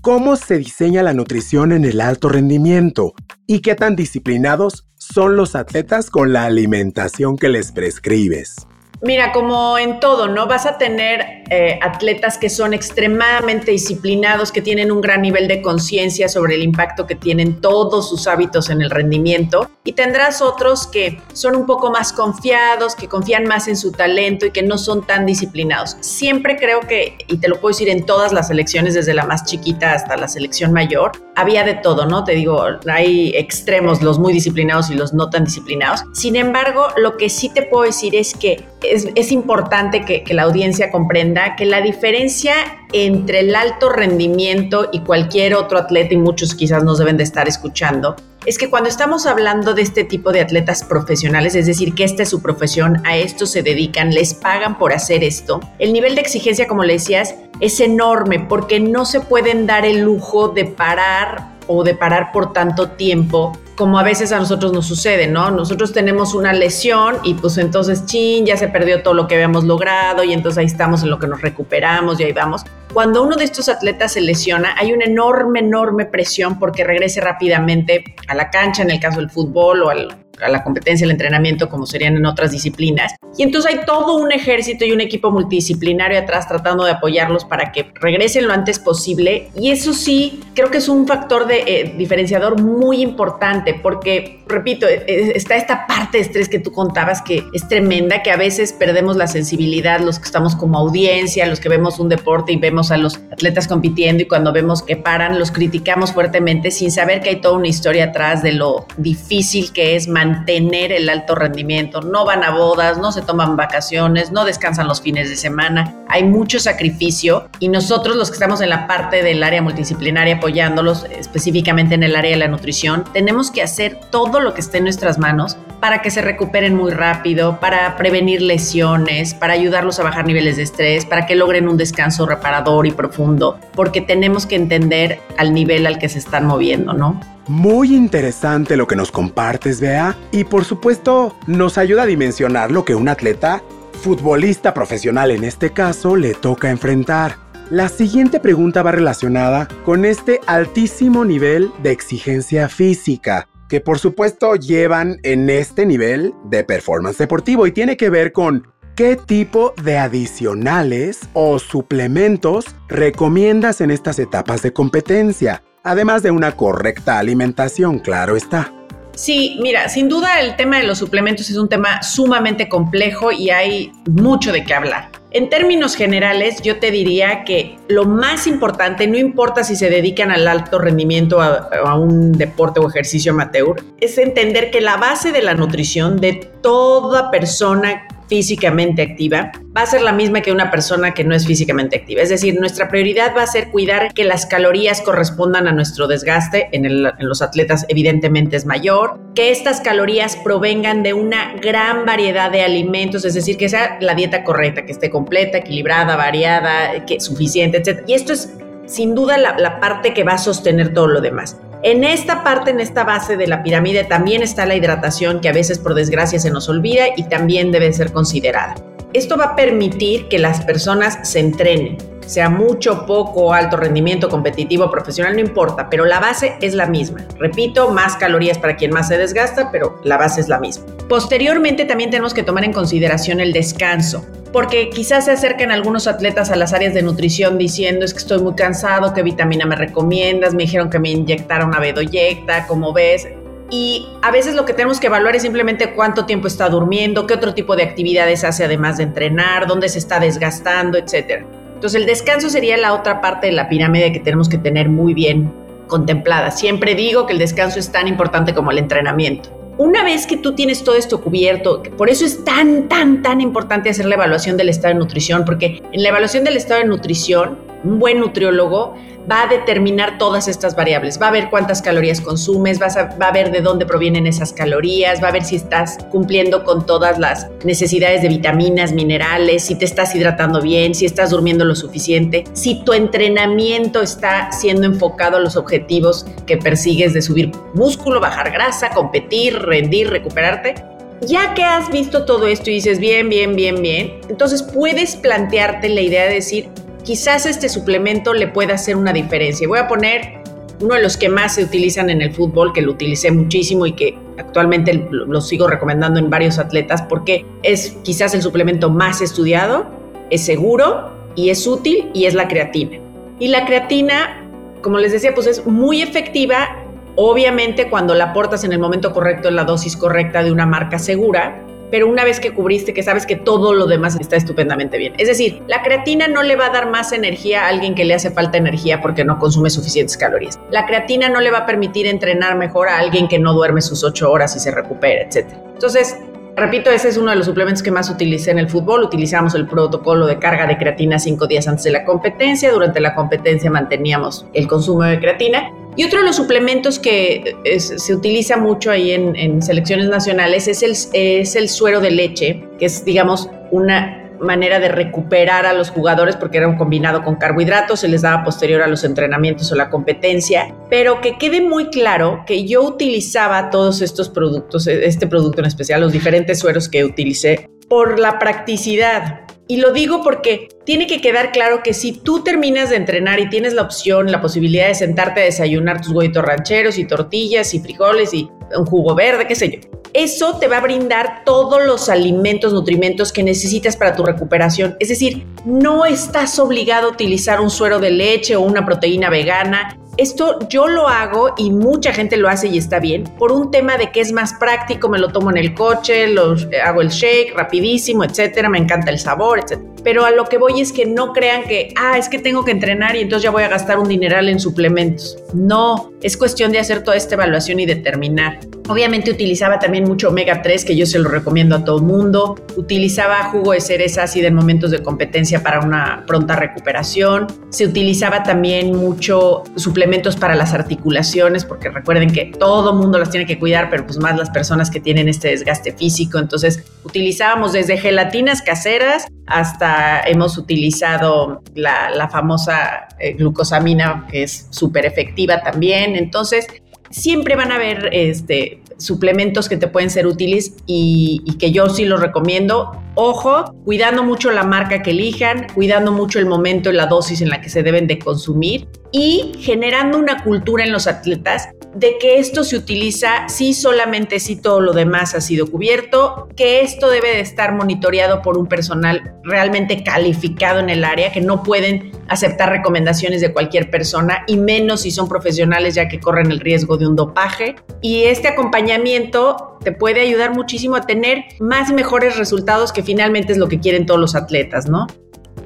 ¿cómo 0.00 0.36
se 0.36 0.58
diseña 0.58 1.02
la 1.02 1.12
nutrición 1.12 1.72
en 1.72 1.84
el 1.84 2.00
alto 2.00 2.28
rendimiento? 2.28 3.14
¿Y 3.46 3.60
qué 3.60 3.74
tan 3.74 3.96
disciplinados 3.96 4.88
son 4.96 5.36
los 5.36 5.54
atletas 5.54 6.10
con 6.10 6.32
la 6.32 6.44
alimentación 6.44 7.36
que 7.36 7.48
les 7.48 7.72
prescribes? 7.72 8.66
Mira, 9.00 9.32
como 9.32 9.78
en 9.78 10.00
todo, 10.00 10.26
¿no? 10.26 10.46
Vas 10.48 10.66
a 10.66 10.76
tener 10.76 11.44
eh, 11.50 11.78
atletas 11.80 12.36
que 12.36 12.50
son 12.50 12.74
extremadamente 12.74 13.70
disciplinados, 13.70 14.50
que 14.50 14.60
tienen 14.60 14.90
un 14.90 15.00
gran 15.00 15.22
nivel 15.22 15.46
de 15.46 15.62
conciencia 15.62 16.28
sobre 16.28 16.56
el 16.56 16.64
impacto 16.64 17.06
que 17.06 17.14
tienen 17.14 17.60
todos 17.60 18.08
sus 18.08 18.26
hábitos 18.26 18.70
en 18.70 18.82
el 18.82 18.90
rendimiento. 18.90 19.70
Y 19.84 19.92
tendrás 19.92 20.42
otros 20.42 20.88
que 20.88 21.22
son 21.32 21.54
un 21.54 21.64
poco 21.64 21.92
más 21.92 22.12
confiados, 22.12 22.96
que 22.96 23.08
confían 23.08 23.44
más 23.44 23.68
en 23.68 23.76
su 23.76 23.92
talento 23.92 24.46
y 24.46 24.50
que 24.50 24.62
no 24.62 24.76
son 24.76 25.06
tan 25.06 25.26
disciplinados. 25.26 25.96
Siempre 26.00 26.56
creo 26.56 26.80
que, 26.80 27.16
y 27.28 27.38
te 27.38 27.48
lo 27.48 27.60
puedo 27.60 27.72
decir 27.72 27.88
en 27.88 28.04
todas 28.04 28.32
las 28.32 28.48
selecciones, 28.48 28.94
desde 28.94 29.14
la 29.14 29.24
más 29.24 29.44
chiquita 29.44 29.92
hasta 29.92 30.16
la 30.16 30.26
selección 30.26 30.72
mayor, 30.72 31.12
había 31.36 31.62
de 31.62 31.74
todo, 31.74 32.06
¿no? 32.06 32.24
Te 32.24 32.32
digo, 32.32 32.62
hay 32.90 33.30
extremos, 33.36 34.02
los 34.02 34.18
muy 34.18 34.32
disciplinados 34.32 34.90
y 34.90 34.94
los 34.94 35.14
no 35.14 35.30
tan 35.30 35.44
disciplinados. 35.44 36.04
Sin 36.12 36.34
embargo, 36.34 36.88
lo 36.96 37.16
que 37.16 37.30
sí 37.30 37.48
te 37.48 37.62
puedo 37.62 37.84
decir 37.84 38.16
es 38.16 38.34
que 38.34 38.66
es, 38.90 39.32
importante 39.32 40.04
que, 40.04 40.22
que 40.22 40.34
la 40.34 40.44
audiencia 40.44 40.90
comprenda 40.90 41.56
que 41.56 41.66
la 41.66 41.80
diferencia 41.80 42.54
entre 42.92 43.40
el 43.40 43.54
alto 43.54 43.90
rendimiento 43.90 44.88
y 44.92 45.00
cualquier 45.00 45.54
otro 45.54 45.78
atleta, 45.78 46.14
y 46.14 46.16
muchos 46.16 46.54
quizás 46.54 46.84
nos 46.84 46.98
deben 46.98 47.16
de 47.16 47.24
estar 47.24 47.48
escuchando, 47.48 48.16
es 48.46 48.56
que 48.56 48.70
cuando 48.70 48.88
estamos 48.88 49.26
hablando 49.26 49.74
de 49.74 49.82
este 49.82 50.04
tipo 50.04 50.32
de 50.32 50.40
atletas 50.40 50.82
profesionales, 50.84 51.54
es 51.54 51.66
decir, 51.66 51.94
que 51.94 52.04
esta 52.04 52.22
es 52.22 52.30
su 52.30 52.40
profesión, 52.40 53.02
a 53.04 53.16
esto 53.16 53.46
se 53.46 53.62
dedican, 53.62 54.10
les 54.10 54.32
pagan 54.32 54.78
por 54.78 54.92
hacer 54.92 55.22
esto, 55.22 55.60
el 55.78 55.92
nivel 55.92 56.14
de 56.14 56.22
exigencia, 56.22 56.66
como 56.66 56.84
le 56.84 56.94
decías, 56.94 57.34
es 57.60 57.80
enorme 57.80 58.40
porque 58.40 58.80
no 58.80 59.04
se 59.04 59.20
pueden 59.20 59.66
dar 59.66 59.84
el 59.84 60.00
lujo 60.00 60.48
de 60.48 60.64
parar 60.64 61.58
o 61.66 61.84
de 61.84 61.94
parar 61.94 62.32
por 62.32 62.52
tanto 62.52 62.90
tiempo 62.90 63.52
como 63.78 63.96
a 64.00 64.02
veces 64.02 64.32
a 64.32 64.40
nosotros 64.40 64.72
nos 64.72 64.86
sucede, 64.86 65.28
¿no? 65.28 65.52
Nosotros 65.52 65.92
tenemos 65.92 66.34
una 66.34 66.52
lesión 66.52 67.18
y 67.22 67.34
pues 67.34 67.58
entonces, 67.58 68.04
chin, 68.06 68.44
ya 68.44 68.56
se 68.56 68.66
perdió 68.66 69.04
todo 69.04 69.14
lo 69.14 69.28
que 69.28 69.36
habíamos 69.36 69.62
logrado 69.62 70.24
y 70.24 70.32
entonces 70.32 70.58
ahí 70.58 70.66
estamos 70.66 71.04
en 71.04 71.10
lo 71.10 71.20
que 71.20 71.28
nos 71.28 71.40
recuperamos 71.40 72.18
y 72.18 72.24
ahí 72.24 72.32
vamos. 72.32 72.64
Cuando 72.92 73.22
uno 73.22 73.36
de 73.36 73.44
estos 73.44 73.68
atletas 73.68 74.14
se 74.14 74.20
lesiona, 74.20 74.74
hay 74.76 74.92
una 74.92 75.04
enorme, 75.04 75.60
enorme 75.60 76.06
presión 76.06 76.58
porque 76.58 76.82
regrese 76.82 77.20
rápidamente 77.20 78.16
a 78.26 78.34
la 78.34 78.50
cancha, 78.50 78.82
en 78.82 78.90
el 78.90 78.98
caso 78.98 79.20
del 79.20 79.30
fútbol 79.30 79.84
o 79.84 79.90
al 79.90 80.27
a 80.42 80.48
la 80.48 80.62
competencia, 80.62 81.04
el 81.04 81.10
entrenamiento, 81.10 81.68
como 81.68 81.86
serían 81.86 82.16
en 82.16 82.26
otras 82.26 82.50
disciplinas. 82.50 83.14
Y 83.36 83.42
entonces 83.42 83.72
hay 83.72 83.80
todo 83.84 84.16
un 84.16 84.32
ejército 84.32 84.84
y 84.84 84.92
un 84.92 85.00
equipo 85.00 85.30
multidisciplinario 85.30 86.18
atrás 86.18 86.48
tratando 86.48 86.84
de 86.84 86.92
apoyarlos 86.92 87.44
para 87.44 87.72
que 87.72 87.90
regresen 87.94 88.46
lo 88.46 88.52
antes 88.52 88.78
posible. 88.78 89.50
Y 89.54 89.70
eso 89.70 89.92
sí, 89.92 90.40
creo 90.54 90.70
que 90.70 90.78
es 90.78 90.88
un 90.88 91.06
factor 91.06 91.46
de 91.46 91.62
eh, 91.66 91.94
diferenciador 91.96 92.60
muy 92.60 93.02
importante 93.02 93.74
porque, 93.74 94.40
repito, 94.46 94.86
e, 94.86 95.04
e, 95.06 95.32
está 95.36 95.56
esta 95.56 95.86
parte 95.86 96.18
de 96.18 96.24
estrés 96.24 96.48
que 96.48 96.58
tú 96.58 96.72
contabas 96.72 97.22
que 97.22 97.44
es 97.52 97.68
tremenda, 97.68 98.22
que 98.22 98.30
a 98.30 98.36
veces 98.36 98.72
perdemos 98.72 99.16
la 99.16 99.26
sensibilidad, 99.26 100.00
los 100.00 100.18
que 100.18 100.24
estamos 100.24 100.56
como 100.56 100.78
audiencia, 100.78 101.46
los 101.46 101.60
que 101.60 101.68
vemos 101.68 101.98
un 101.98 102.08
deporte 102.08 102.52
y 102.52 102.56
vemos 102.56 102.90
a 102.90 102.96
los 102.96 103.16
atletas 103.32 103.68
compitiendo 103.68 104.22
y 104.22 104.26
cuando 104.26 104.52
vemos 104.52 104.82
que 104.82 104.96
paran, 104.96 105.38
los 105.38 105.50
criticamos 105.50 106.12
fuertemente 106.12 106.70
sin 106.70 106.90
saber 106.90 107.20
que 107.20 107.30
hay 107.30 107.40
toda 107.40 107.56
una 107.56 107.68
historia 107.68 108.06
atrás 108.06 108.42
de 108.42 108.52
lo 108.52 108.86
difícil 108.96 109.72
que 109.72 109.96
es 109.96 110.08
mantener 110.08 110.27
mantener 110.28 110.92
el 110.92 111.08
alto 111.08 111.34
rendimiento. 111.34 112.00
No 112.00 112.24
van 112.24 112.44
a 112.44 112.50
bodas, 112.50 112.98
no 112.98 113.12
se 113.12 113.22
toman 113.22 113.56
vacaciones, 113.56 114.30
no 114.30 114.44
descansan 114.44 114.86
los 114.86 115.00
fines 115.00 115.30
de 115.30 115.36
semana. 115.36 115.94
Hay 116.08 116.24
mucho 116.24 116.58
sacrificio 116.58 117.48
y 117.58 117.68
nosotros 117.68 118.16
los 118.16 118.28
que 118.28 118.34
estamos 118.34 118.60
en 118.60 118.68
la 118.68 118.86
parte 118.86 119.22
del 119.22 119.42
área 119.42 119.62
multidisciplinaria 119.62 120.36
apoyándolos, 120.36 121.04
específicamente 121.04 121.94
en 121.94 122.02
el 122.02 122.16
área 122.16 122.32
de 122.32 122.36
la 122.36 122.48
nutrición, 122.48 123.04
tenemos 123.12 123.50
que 123.50 123.62
hacer 123.62 123.98
todo 124.10 124.40
lo 124.40 124.54
que 124.54 124.60
esté 124.60 124.78
en 124.78 124.84
nuestras 124.84 125.18
manos 125.18 125.56
para 125.80 126.02
que 126.02 126.10
se 126.10 126.22
recuperen 126.22 126.74
muy 126.74 126.90
rápido, 126.90 127.60
para 127.60 127.96
prevenir 127.96 128.42
lesiones, 128.42 129.34
para 129.34 129.52
ayudarlos 129.52 129.98
a 130.00 130.02
bajar 130.02 130.26
niveles 130.26 130.56
de 130.56 130.64
estrés, 130.64 131.06
para 131.06 131.26
que 131.26 131.36
logren 131.36 131.68
un 131.68 131.76
descanso 131.76 132.26
reparador 132.26 132.86
y 132.86 132.90
profundo, 132.90 133.58
porque 133.74 134.00
tenemos 134.00 134.46
que 134.46 134.56
entender 134.56 135.20
al 135.36 135.54
nivel 135.54 135.86
al 135.86 135.98
que 135.98 136.08
se 136.08 136.18
están 136.18 136.46
moviendo, 136.46 136.92
¿no? 136.92 137.20
Muy 137.48 137.96
interesante 137.96 138.76
lo 138.76 138.86
que 138.86 138.94
nos 138.94 139.10
compartes, 139.10 139.80
Bea, 139.80 140.18
y 140.32 140.44
por 140.44 140.66
supuesto 140.66 141.34
nos 141.46 141.78
ayuda 141.78 142.02
a 142.02 142.06
dimensionar 142.06 142.70
lo 142.70 142.84
que 142.84 142.94
un 142.94 143.08
atleta, 143.08 143.62
futbolista 144.02 144.74
profesional 144.74 145.30
en 145.30 145.44
este 145.44 145.72
caso, 145.72 146.14
le 146.14 146.34
toca 146.34 146.68
enfrentar. 146.68 147.36
La 147.70 147.88
siguiente 147.88 148.38
pregunta 148.38 148.82
va 148.82 148.92
relacionada 148.92 149.66
con 149.86 150.04
este 150.04 150.40
altísimo 150.46 151.24
nivel 151.24 151.70
de 151.82 151.90
exigencia 151.90 152.68
física, 152.68 153.48
que 153.70 153.80
por 153.80 153.98
supuesto 153.98 154.54
llevan 154.54 155.18
en 155.22 155.48
este 155.48 155.86
nivel 155.86 156.34
de 156.44 156.64
performance 156.64 157.16
deportivo 157.16 157.66
y 157.66 157.72
tiene 157.72 157.96
que 157.96 158.10
ver 158.10 158.32
con 158.32 158.68
qué 158.94 159.16
tipo 159.16 159.72
de 159.82 159.96
adicionales 159.96 161.20
o 161.32 161.58
suplementos 161.58 162.66
recomiendas 162.88 163.80
en 163.80 163.90
estas 163.90 164.18
etapas 164.18 164.60
de 164.60 164.74
competencia 164.74 165.62
además 165.88 166.22
de 166.22 166.30
una 166.30 166.52
correcta 166.52 167.18
alimentación, 167.18 167.98
claro 167.98 168.36
está. 168.36 168.72
Sí, 169.14 169.58
mira, 169.60 169.88
sin 169.88 170.08
duda 170.08 170.40
el 170.40 170.54
tema 170.54 170.78
de 170.78 170.86
los 170.86 170.98
suplementos 170.98 171.50
es 171.50 171.56
un 171.56 171.68
tema 171.68 172.02
sumamente 172.02 172.68
complejo 172.68 173.32
y 173.32 173.50
hay 173.50 173.90
mucho 174.08 174.52
de 174.52 174.64
qué 174.64 174.74
hablar. 174.74 175.10
En 175.30 175.50
términos 175.50 175.96
generales, 175.96 176.62
yo 176.62 176.78
te 176.78 176.90
diría 176.90 177.44
que 177.44 177.78
lo 177.88 178.04
más 178.04 178.46
importante, 178.46 179.08
no 179.08 179.18
importa 179.18 179.64
si 179.64 179.76
se 179.76 179.90
dedican 179.90 180.30
al 180.30 180.46
alto 180.46 180.78
rendimiento 180.78 181.40
a, 181.40 181.68
a, 181.84 181.98
un 181.98 182.32
deporte 182.32 182.80
o 182.80 182.88
ejercicio 182.88 183.32
amateur, 183.32 183.82
es 184.00 184.18
entender 184.18 184.70
que 184.70 184.80
la 184.80 184.96
base 184.96 185.32
de 185.32 185.42
la 185.42 185.54
nutrición 185.54 186.20
de 186.20 186.34
toda 186.62 187.30
persona 187.30 188.06
físicamente 188.28 189.02
activa 189.02 189.52
va 189.76 189.82
a 189.82 189.86
ser 189.86 190.02
la 190.02 190.12
misma 190.12 190.40
que 190.40 190.52
una 190.52 190.70
persona 190.70 191.14
que 191.14 191.24
no 191.24 191.34
es 191.34 191.46
físicamente 191.46 191.96
activa. 191.96 192.22
Es 192.22 192.28
decir, 192.28 192.58
nuestra 192.58 192.88
prioridad 192.88 193.34
va 193.36 193.42
a 193.42 193.46
ser 193.46 193.70
cuidar 193.70 194.12
que 194.12 194.24
las 194.24 194.46
calorías 194.46 195.00
correspondan 195.02 195.68
a 195.68 195.72
nuestro 195.72 196.06
desgaste. 196.06 196.68
En, 196.72 197.02
los 197.02 197.42
atletas 197.42 197.86
evidentemente 197.88 198.56
es 198.56 198.66
mayor. 198.66 199.18
Que 199.34 199.50
estas 199.50 199.80
calorías 199.80 200.36
provengan 200.36 201.02
de 201.02 201.14
una 201.14 201.54
gran 201.54 202.04
variedad 202.04 202.50
de 202.50 202.62
alimentos, 202.62 203.24
es 203.24 203.34
decir, 203.34 203.56
que 203.56 203.68
sea 203.68 203.98
la 204.00 204.14
dieta 204.14 204.44
correcta, 204.44 204.84
que 204.84 204.92
esté 204.92 205.10
completa, 205.10 205.58
equilibrada, 205.58 206.16
variada, 206.16 207.06
que 207.06 207.20
suficiente, 207.20 207.78
etc. 207.78 208.02
Y 208.06 208.14
esto 208.14 208.32
es 208.32 208.54
sin 208.86 209.14
duda 209.14 209.36
la 209.36 209.80
parte 209.80 210.14
que 210.14 210.24
va 210.24 210.32
a 210.32 210.38
sostener 210.38 210.94
todo 210.94 211.08
lo 211.08 211.20
demás. 211.20 211.56
En 211.84 212.02
esta 212.02 212.42
parte, 212.42 212.72
en 212.72 212.80
esta 212.80 213.04
base 213.04 213.36
de 213.36 213.46
la 213.46 213.62
pirámide, 213.62 214.02
también 214.02 214.42
está 214.42 214.66
la 214.66 214.74
hidratación 214.74 215.40
que 215.40 215.48
a 215.48 215.52
veces 215.52 215.78
por 215.78 215.94
desgracia 215.94 216.40
se 216.40 216.50
nos 216.50 216.68
olvida 216.68 217.04
y 217.16 217.22
también 217.28 217.70
debe 217.70 217.92
ser 217.92 218.12
considerada. 218.12 218.74
Esto 219.12 219.36
va 219.36 219.44
a 219.44 219.56
permitir 219.56 220.28
que 220.28 220.40
las 220.40 220.64
personas 220.64 221.20
se 221.22 221.38
entrenen, 221.38 221.96
sea 222.26 222.50
mucho, 222.50 223.06
poco, 223.06 223.54
alto 223.54 223.76
rendimiento, 223.76 224.28
competitivo, 224.28 224.90
profesional, 224.90 225.34
no 225.34 225.40
importa, 225.40 225.88
pero 225.88 226.04
la 226.04 226.18
base 226.18 226.56
es 226.60 226.74
la 226.74 226.86
misma. 226.86 227.24
Repito, 227.38 227.90
más 227.90 228.16
calorías 228.16 228.58
para 228.58 228.76
quien 228.76 228.90
más 228.90 229.06
se 229.06 229.16
desgasta, 229.16 229.70
pero 229.70 230.00
la 230.02 230.18
base 230.18 230.40
es 230.40 230.48
la 230.48 230.58
misma. 230.58 230.84
Posteriormente 231.08 231.84
también 231.84 232.10
tenemos 232.10 232.34
que 232.34 232.42
tomar 232.42 232.64
en 232.64 232.72
consideración 232.72 233.38
el 233.38 233.52
descanso 233.52 234.26
porque 234.52 234.90
quizás 234.90 235.26
se 235.26 235.32
acerquen 235.32 235.70
algunos 235.70 236.06
atletas 236.06 236.50
a 236.50 236.56
las 236.56 236.72
áreas 236.72 236.94
de 236.94 237.02
nutrición 237.02 237.58
diciendo 237.58 238.04
es 238.04 238.12
que 238.12 238.18
estoy 238.18 238.40
muy 238.40 238.54
cansado, 238.54 239.12
qué 239.12 239.22
vitamina 239.22 239.66
me 239.66 239.76
recomiendas, 239.76 240.54
me 240.54 240.62
dijeron 240.62 240.90
que 240.90 240.98
me 240.98 241.10
inyectara 241.10 241.64
una 241.64 241.80
bedoyecta, 241.80 242.66
como 242.66 242.92
ves. 242.92 243.28
Y 243.70 244.08
a 244.22 244.30
veces 244.30 244.54
lo 244.54 244.64
que 244.64 244.72
tenemos 244.72 244.98
que 244.98 245.08
evaluar 245.08 245.36
es 245.36 245.42
simplemente 245.42 245.92
cuánto 245.92 246.24
tiempo 246.24 246.46
está 246.46 246.70
durmiendo, 246.70 247.26
qué 247.26 247.34
otro 247.34 247.52
tipo 247.52 247.76
de 247.76 247.82
actividades 247.82 248.42
hace 248.44 248.64
además 248.64 248.96
de 248.96 249.02
entrenar, 249.02 249.66
dónde 249.66 249.90
se 249.90 249.98
está 249.98 250.18
desgastando, 250.18 250.96
etc. 250.96 251.44
Entonces 251.74 252.00
el 252.00 252.06
descanso 252.06 252.48
sería 252.48 252.78
la 252.78 252.94
otra 252.94 253.20
parte 253.20 253.48
de 253.48 253.52
la 253.52 253.68
pirámide 253.68 254.12
que 254.12 254.20
tenemos 254.20 254.48
que 254.48 254.56
tener 254.56 254.88
muy 254.88 255.12
bien 255.12 255.52
contemplada. 255.86 256.50
Siempre 256.50 256.94
digo 256.94 257.26
que 257.26 257.34
el 257.34 257.38
descanso 257.38 257.78
es 257.78 257.92
tan 257.92 258.08
importante 258.08 258.54
como 258.54 258.70
el 258.70 258.78
entrenamiento 258.78 259.57
una 259.78 260.02
vez 260.02 260.26
que 260.26 260.36
tú 260.36 260.54
tienes 260.54 260.82
todo 260.84 260.96
esto 260.96 261.20
cubierto, 261.20 261.82
por 261.96 262.10
eso 262.10 262.26
es 262.26 262.44
tan, 262.44 262.88
tan, 262.88 263.22
tan 263.22 263.40
importante 263.40 263.88
hacer 263.88 264.06
la 264.06 264.16
evaluación 264.16 264.56
del 264.56 264.68
estado 264.68 264.94
de 264.94 265.00
nutrición, 265.00 265.44
porque 265.44 265.80
en 265.92 266.02
la 266.02 266.08
evaluación 266.08 266.44
del 266.44 266.56
estado 266.56 266.80
de 266.80 266.88
nutrición, 266.88 267.58
un 267.84 267.98
buen 267.98 268.20
nutriólogo 268.20 268.94
va 269.30 269.42
a 269.42 269.46
determinar 269.46 270.18
todas 270.18 270.48
estas 270.48 270.74
variables. 270.74 271.20
Va 271.20 271.28
a 271.28 271.30
ver 271.30 271.50
cuántas 271.50 271.82
calorías 271.82 272.20
consumes, 272.20 272.80
va 272.80 273.26
a 273.26 273.32
ver 273.32 273.50
de 273.50 273.60
dónde 273.60 273.84
provienen 273.84 274.26
esas 274.26 274.52
calorías, 274.52 275.22
va 275.22 275.28
a 275.28 275.32
ver 275.32 275.44
si 275.44 275.56
estás 275.56 275.98
cumpliendo 276.10 276.64
con 276.64 276.86
todas 276.86 277.18
las 277.18 277.48
necesidades 277.64 278.22
de 278.22 278.28
vitaminas, 278.28 278.92
minerales, 278.92 279.64
si 279.64 279.74
te 279.74 279.84
estás 279.84 280.14
hidratando 280.14 280.62
bien, 280.62 280.94
si 280.94 281.04
estás 281.04 281.30
durmiendo 281.30 281.64
lo 281.64 281.74
suficiente, 281.74 282.44
si 282.54 282.82
tu 282.84 282.92
entrenamiento 282.92 284.00
está 284.00 284.50
siendo 284.52 284.86
enfocado 284.86 285.36
a 285.36 285.40
los 285.40 285.56
objetivos 285.56 286.24
que 286.46 286.56
persigues 286.56 287.12
de 287.12 287.22
subir 287.22 287.52
músculo, 287.74 288.20
bajar 288.20 288.50
grasa, 288.50 288.90
competir, 288.90 289.58
rendir, 289.58 290.08
recuperarte. 290.10 290.74
Ya 291.20 291.52
que 291.54 291.64
has 291.64 291.90
visto 291.90 292.24
todo 292.24 292.46
esto 292.46 292.70
y 292.70 292.74
dices 292.74 293.00
bien, 293.00 293.28
bien, 293.28 293.56
bien, 293.56 293.82
bien, 293.82 294.20
entonces 294.28 294.62
puedes 294.62 295.16
plantearte 295.16 295.88
la 295.88 296.00
idea 296.00 296.26
de 296.26 296.34
decir, 296.34 296.68
quizás 297.08 297.46
este 297.46 297.70
suplemento 297.70 298.34
le 298.34 298.48
pueda 298.48 298.74
hacer 298.74 298.94
una 298.94 299.14
diferencia. 299.14 299.66
Voy 299.66 299.78
a 299.78 299.88
poner 299.88 300.42
uno 300.82 300.94
de 300.94 301.02
los 301.02 301.16
que 301.16 301.30
más 301.30 301.54
se 301.54 301.64
utilizan 301.64 302.10
en 302.10 302.20
el 302.20 302.34
fútbol, 302.34 302.74
que 302.74 302.82
lo 302.82 302.92
utilicé 302.92 303.30
muchísimo 303.30 303.86
y 303.86 303.92
que 303.92 304.18
actualmente 304.36 304.92
lo 305.10 305.40
sigo 305.40 305.66
recomendando 305.68 306.20
en 306.20 306.28
varios 306.28 306.58
atletas 306.58 307.00
porque 307.00 307.46
es 307.62 307.96
quizás 308.02 308.34
el 308.34 308.42
suplemento 308.42 308.90
más 308.90 309.22
estudiado, 309.22 309.86
es 310.28 310.44
seguro 310.44 311.10
y 311.34 311.48
es 311.48 311.66
útil 311.66 312.10
y 312.12 312.26
es 312.26 312.34
la 312.34 312.46
creatina. 312.46 312.98
Y 313.38 313.48
la 313.48 313.64
creatina, 313.64 314.46
como 314.82 314.98
les 314.98 315.10
decía, 315.10 315.34
pues 315.34 315.46
es 315.46 315.66
muy 315.66 316.02
efectiva, 316.02 316.76
obviamente 317.16 317.88
cuando 317.88 318.14
la 318.14 318.32
aportas 318.32 318.64
en 318.64 318.72
el 318.72 318.80
momento 318.80 319.14
correcto, 319.14 319.48
en 319.48 319.56
la 319.56 319.64
dosis 319.64 319.96
correcta 319.96 320.42
de 320.42 320.52
una 320.52 320.66
marca 320.66 320.98
segura, 320.98 321.64
pero 321.90 322.08
una 322.08 322.24
vez 322.24 322.40
que 322.40 322.52
cubriste, 322.52 322.94
que 322.94 323.02
sabes 323.02 323.26
que 323.26 323.36
todo 323.36 323.72
lo 323.72 323.86
demás 323.86 324.16
está 324.20 324.36
estupendamente 324.36 324.98
bien. 324.98 325.14
Es 325.18 325.28
decir, 325.28 325.62
la 325.66 325.82
creatina 325.82 326.28
no 326.28 326.42
le 326.42 326.56
va 326.56 326.66
a 326.66 326.70
dar 326.70 326.90
más 326.90 327.12
energía 327.12 327.64
a 327.64 327.68
alguien 327.68 327.94
que 327.94 328.04
le 328.04 328.14
hace 328.14 328.30
falta 328.30 328.58
energía 328.58 329.00
porque 329.00 329.24
no 329.24 329.38
consume 329.38 329.70
suficientes 329.70 330.16
calorías. 330.16 330.58
La 330.70 330.86
creatina 330.86 331.28
no 331.28 331.40
le 331.40 331.50
va 331.50 331.58
a 331.58 331.66
permitir 331.66 332.06
entrenar 332.06 332.56
mejor 332.56 332.88
a 332.88 332.98
alguien 332.98 333.28
que 333.28 333.38
no 333.38 333.52
duerme 333.52 333.80
sus 333.80 334.04
ocho 334.04 334.30
horas 334.30 334.54
y 334.56 334.60
se 334.60 334.70
recupera, 334.70 335.22
etc. 335.22 335.46
Entonces, 335.74 336.16
Repito, 336.58 336.90
ese 336.90 337.08
es 337.08 337.16
uno 337.16 337.30
de 337.30 337.36
los 337.36 337.46
suplementos 337.46 337.84
que 337.84 337.92
más 337.92 338.10
utilicé 338.10 338.50
en 338.50 338.58
el 338.58 338.68
fútbol. 338.68 339.04
Utilizamos 339.04 339.54
el 339.54 339.66
protocolo 339.66 340.26
de 340.26 340.38
carga 340.38 340.66
de 340.66 340.76
creatina 340.76 341.18
cinco 341.18 341.46
días 341.46 341.68
antes 341.68 341.84
de 341.84 341.92
la 341.92 342.04
competencia. 342.04 342.72
Durante 342.72 342.98
la 342.98 343.14
competencia 343.14 343.70
manteníamos 343.70 344.44
el 344.54 344.66
consumo 344.66 345.04
de 345.04 345.20
creatina. 345.20 345.72
Y 345.94 346.04
otro 346.04 346.20
de 346.20 346.26
los 346.26 346.36
suplementos 346.36 346.98
que 346.98 347.56
se 347.78 348.14
utiliza 348.14 348.56
mucho 348.56 348.90
ahí 348.90 349.12
en, 349.12 349.62
selecciones 349.62 350.08
nacionales 350.08 350.68
es 350.68 350.82
el, 350.82 350.92
es 351.12 351.56
el 351.56 351.68
suero 351.68 352.00
de 352.00 352.10
leche, 352.10 352.64
que 352.78 352.86
es, 352.86 353.04
digamos, 353.04 353.50
una 353.70 354.17
manera 354.40 354.78
de 354.78 354.88
recuperar 354.88 355.66
a 355.66 355.72
los 355.72 355.90
jugadores 355.90 356.36
porque 356.36 356.58
era 356.58 356.68
un 356.68 356.76
combinado 356.76 357.22
con 357.22 357.36
carbohidratos, 357.36 358.00
se 358.00 358.08
les 358.08 358.22
daba 358.22 358.44
posterior 358.44 358.82
a 358.82 358.86
los 358.86 359.04
entrenamientos 359.04 359.70
o 359.72 359.74
la 359.74 359.90
competencia, 359.90 360.74
pero 360.90 361.20
que 361.20 361.38
quede 361.38 361.60
muy 361.60 361.88
claro 361.88 362.44
que 362.46 362.66
yo 362.66 362.82
utilizaba 362.82 363.70
todos 363.70 364.02
estos 364.02 364.28
productos, 364.28 364.86
e, 364.86 365.06
este 365.06 365.26
producto 365.26 365.60
en 365.60 365.66
especial, 365.66 366.00
los 366.00 366.12
diferentes 366.12 366.58
sueros 366.58 366.88
que 366.88 367.04
utilicé, 367.04 367.68
por 367.88 368.18
la 368.18 368.38
practicidad. 368.38 369.40
Y 369.70 369.78
lo 369.78 369.92
digo 369.92 370.22
porque 370.22 370.68
tiene 370.84 371.06
que 371.06 371.20
quedar 371.20 371.52
claro 371.52 371.82
que 371.82 371.92
si 371.92 372.12
tú 372.12 372.42
terminas 372.42 372.88
de 372.88 372.96
entrenar 372.96 373.38
y 373.38 373.50
tienes 373.50 373.74
la 373.74 373.82
opción, 373.82 374.32
la 374.32 374.40
posibilidad 374.40 374.88
de 374.88 374.94
sentarte 374.94 375.42
a 375.42 375.44
desayunar 375.44 376.00
tus 376.00 376.12
huevitos 376.12 376.42
rancheros 376.42 376.96
y 376.96 377.06
tortillas 377.06 377.74
y 377.74 377.80
frijoles 377.80 378.32
y 378.32 378.48
un 378.76 378.86
jugo 378.86 379.14
verde, 379.14 379.46
qué 379.46 379.54
sé 379.54 379.70
yo, 379.70 379.97
eso 380.14 380.58
te 380.58 380.68
va 380.68 380.78
a 380.78 380.80
brindar 380.80 381.42
todos 381.44 381.84
los 381.84 382.08
alimentos, 382.08 382.72
nutrimentos 382.72 383.32
que 383.32 383.42
necesitas 383.42 383.96
para 383.96 384.14
tu 384.14 384.24
recuperación. 384.24 384.96
Es 385.00 385.08
decir, 385.08 385.46
no 385.64 386.04
estás 386.04 386.58
obligado 386.58 387.08
a 387.08 387.12
utilizar 387.12 387.60
un 387.60 387.70
suero 387.70 387.98
de 387.98 388.10
leche 388.10 388.56
o 388.56 388.60
una 388.60 388.84
proteína 388.84 389.30
vegana 389.30 389.98
esto 390.18 390.58
yo 390.68 390.88
lo 390.88 391.08
hago 391.08 391.54
y 391.56 391.70
mucha 391.70 392.12
gente 392.12 392.36
lo 392.36 392.48
hace 392.48 392.66
y 392.66 392.76
está 392.76 392.98
bien 392.98 393.22
por 393.38 393.52
un 393.52 393.70
tema 393.70 393.96
de 393.96 394.10
que 394.10 394.20
es 394.20 394.32
más 394.32 394.52
práctico, 394.54 395.08
me 395.08 395.18
lo 395.18 395.28
tomo 395.28 395.50
en 395.50 395.56
el 395.56 395.74
coche, 395.74 396.24
eh, 396.24 396.80
hago 396.84 397.00
el 397.00 397.08
shake 397.08 397.54
rapidísimo, 397.56 398.24
etcétera, 398.24 398.68
me 398.68 398.78
encanta 398.78 399.12
el 399.12 399.18
sabor, 399.20 399.60
etcétera. 399.60 399.88
Pero 400.02 400.24
a 400.24 400.30
lo 400.30 400.44
que 400.46 400.58
voy 400.58 400.80
es 400.80 400.92
que 400.92 401.06
no 401.06 401.32
crean 401.32 401.64
que, 401.64 401.92
ah, 401.96 402.18
es 402.18 402.28
que 402.28 402.38
tengo 402.38 402.64
que 402.64 402.70
entrenar 402.72 403.14
y 403.16 403.20
entonces 403.20 403.44
ya 403.44 403.50
voy 403.50 403.62
a 403.62 403.68
gastar 403.68 403.98
un 403.98 404.08
dineral 404.08 404.48
en 404.48 404.58
suplementos. 404.58 405.36
No, 405.54 406.12
es 406.22 406.36
cuestión 406.36 406.72
de 406.72 406.78
hacer 406.78 407.02
toda 407.02 407.16
esta 407.16 407.34
evaluación 407.34 407.78
y 407.80 407.86
determinar. 407.86 408.60
Obviamente 408.88 409.30
utilizaba 409.30 409.78
también 409.78 410.04
mucho 410.04 410.28
omega 410.28 410.62
3, 410.62 410.84
que 410.84 410.96
yo 410.96 411.04
se 411.04 411.18
lo 411.18 411.28
recomiendo 411.28 411.76
a 411.76 411.84
todo 411.84 412.00
mundo. 412.00 412.56
Utilizaba 412.76 413.50
jugo 413.50 413.72
de 413.72 413.80
cereza 413.80 414.22
ácida 414.22 414.48
en 414.48 414.54
momentos 414.54 414.90
de 414.90 415.02
competencia 415.02 415.62
para 415.62 415.80
una 415.80 416.24
pronta 416.26 416.56
recuperación. 416.56 417.46
Se 417.68 417.84
utilizaba 417.84 418.42
también 418.42 418.96
mucho 418.96 419.64
suplementos 419.76 420.07
para 420.36 420.54
las 420.54 420.74
articulaciones, 420.74 421.64
porque 421.64 421.88
recuerden 421.90 422.32
que 422.32 422.46
todo 422.46 422.94
mundo 422.94 423.18
las 423.18 423.30
tiene 423.30 423.46
que 423.46 423.58
cuidar, 423.58 423.90
pero 423.90 424.06
pues 424.06 424.18
más 424.18 424.36
las 424.36 424.50
personas 424.50 424.90
que 424.90 425.00
tienen 425.00 425.28
este 425.28 425.48
desgaste 425.48 425.92
físico. 425.92 426.38
Entonces 426.38 426.84
utilizábamos 427.04 427.72
desde 427.72 427.96
gelatinas 427.98 428.62
caseras 428.62 429.26
hasta 429.46 430.20
hemos 430.20 430.58
utilizado 430.58 431.62
la, 431.74 432.28
famosa 432.30 433.08
eh, 433.18 433.32
glucosamina, 433.34 434.26
que 434.30 434.42
es 434.42 434.66
súper 434.70 435.06
efectiva 435.06 435.62
también. 435.62 436.16
Entonces, 436.16 436.66
siempre 437.10 437.56
van 437.56 437.72
a 437.72 437.76
haber 437.76 438.10
este, 438.12 438.82
suplementos 438.98 439.68
que 439.68 439.76
te 439.76 439.88
pueden 439.88 440.10
ser 440.10 440.26
útiles 440.26 440.74
y, 440.86 441.42
y, 441.46 441.56
que 441.56 441.70
yo 441.70 441.88
sí 441.88 442.04
los 442.04 442.20
recomiendo. 442.20 442.92
Ojo, 443.14 443.72
cuidando 443.84 444.22
mucho 444.22 444.50
la 444.50 444.64
marca 444.64 445.02
que 445.02 445.10
elijan, 445.10 445.66
cuidando 445.74 446.12
mucho 446.12 446.38
el 446.38 446.46
momento 446.46 446.90
y 446.90 446.94
la 446.94 447.06
dosis 447.06 447.40
en 447.40 447.48
la 447.48 447.60
que 447.60 447.70
se 447.70 447.82
deben 447.82 448.06
de 448.06 448.18
consumir 448.18 448.88
y 449.12 449.52
generando 449.58 450.18
una 450.18 450.42
cultura 450.42 450.84
en 450.84 450.92
los 450.92 451.06
atletas 451.06 451.68
de 451.94 452.18
que 452.18 452.38
esto 452.38 452.64
se 452.64 452.76
utiliza 452.76 453.48
si 453.48 453.74
solamente 453.74 454.38
si 454.40 454.56
todo 454.56 454.80
lo 454.80 454.92
demás 454.92 455.34
ha 455.34 455.40
sido 455.40 455.66
cubierto, 455.66 456.48
que 456.54 456.82
esto 456.82 457.08
debe 457.08 457.28
de 457.28 457.40
estar 457.40 457.74
monitoreado 457.74 458.42
por 458.42 458.58
un 458.58 458.66
personal 458.66 459.34
realmente 459.42 460.04
calificado 460.04 460.80
en 460.80 460.90
el 460.90 461.04
área, 461.04 461.32
que 461.32 461.40
no 461.40 461.62
pueden 461.62 462.12
aceptar 462.28 462.70
recomendaciones 462.70 463.40
de 463.40 463.52
cualquier 463.52 463.90
persona 463.90 464.44
y 464.46 464.58
menos 464.58 465.02
si 465.02 465.10
son 465.10 465.28
profesionales 465.28 465.94
ya 465.94 466.08
que 466.08 466.20
corren 466.20 466.50
el 466.50 466.60
riesgo 466.60 466.96
de 466.98 467.06
un 467.06 467.16
dopaje. 467.16 467.76
Y 468.00 468.24
este 468.24 468.48
acompañamiento 468.48 469.78
te 469.82 469.92
puede 469.92 470.20
ayudar 470.20 470.54
muchísimo 470.54 470.96
a 470.96 471.00
tener 471.00 471.44
más 471.58 471.90
y 471.90 471.94
mejores 471.94 472.36
resultados 472.36 472.92
que 472.92 473.02
finalmente 473.02 473.52
es 473.52 473.58
lo 473.58 473.68
que 473.68 473.80
quieren 473.80 474.06
todos 474.06 474.20
los 474.20 474.34
atletas, 474.34 474.88
¿no? 474.88 475.06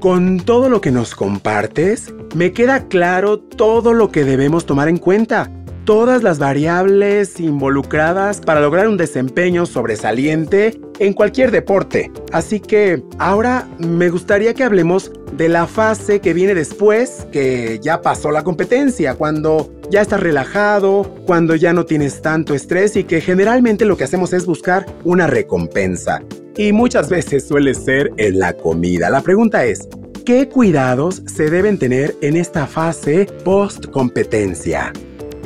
Con 0.02 0.38
todo 0.38 0.68
lo 0.68 0.80
que 0.80 0.90
nos 0.90 1.14
compartes, 1.14 2.12
me 2.34 2.52
queda 2.52 2.88
claro 2.88 3.38
todo 3.38 3.94
lo 3.94 4.10
que 4.10 4.24
debemos 4.24 4.66
tomar 4.66 4.88
en 4.88 4.98
cuenta 4.98 5.48
todas 5.84 6.24
las 6.24 6.40
variables 6.40 7.38
involucradas 7.38 8.40
para 8.40 8.60
lograr 8.60 8.88
un 8.88 8.96
desempeño 8.96 9.64
sobresaliente 9.64 10.80
en 10.98 11.12
cualquier 11.12 11.52
deporte. 11.52 12.10
Así 12.32 12.58
que 12.58 13.04
ahora 13.20 13.68
me 13.78 14.08
gustaría 14.08 14.54
que 14.54 14.64
hablemos 14.64 15.12
de 15.36 15.48
la 15.48 15.68
fase 15.68 16.20
que 16.20 16.34
viene 16.34 16.56
después, 16.56 17.28
que 17.30 17.78
ya 17.80 18.02
pasó 18.02 18.32
la 18.32 18.42
competencia, 18.42 19.14
cuando 19.14 19.72
ya 19.88 20.00
estás 20.00 20.18
relajado, 20.18 21.14
cuando 21.26 21.54
ya 21.54 21.72
no 21.72 21.84
tienes 21.84 22.22
tanto 22.22 22.54
estrés 22.54 22.96
y 22.96 23.04
que 23.04 23.20
generalmente 23.20 23.84
lo 23.84 23.96
que 23.96 24.02
hacemos 24.02 24.32
es 24.32 24.46
buscar 24.46 24.84
una 25.04 25.28
recompensa. 25.28 26.22
Y 26.56 26.72
muchas 26.72 27.08
veces 27.08 27.48
suele 27.48 27.74
ser 27.74 28.10
en 28.18 28.38
la 28.38 28.52
comida. 28.52 29.08
La 29.08 29.22
pregunta 29.22 29.64
es, 29.64 29.88
¿qué 30.26 30.48
cuidados 30.48 31.22
se 31.26 31.48
deben 31.48 31.78
tener 31.78 32.14
en 32.20 32.36
esta 32.36 32.66
fase 32.66 33.26
post 33.44 33.86
competencia? 33.86 34.92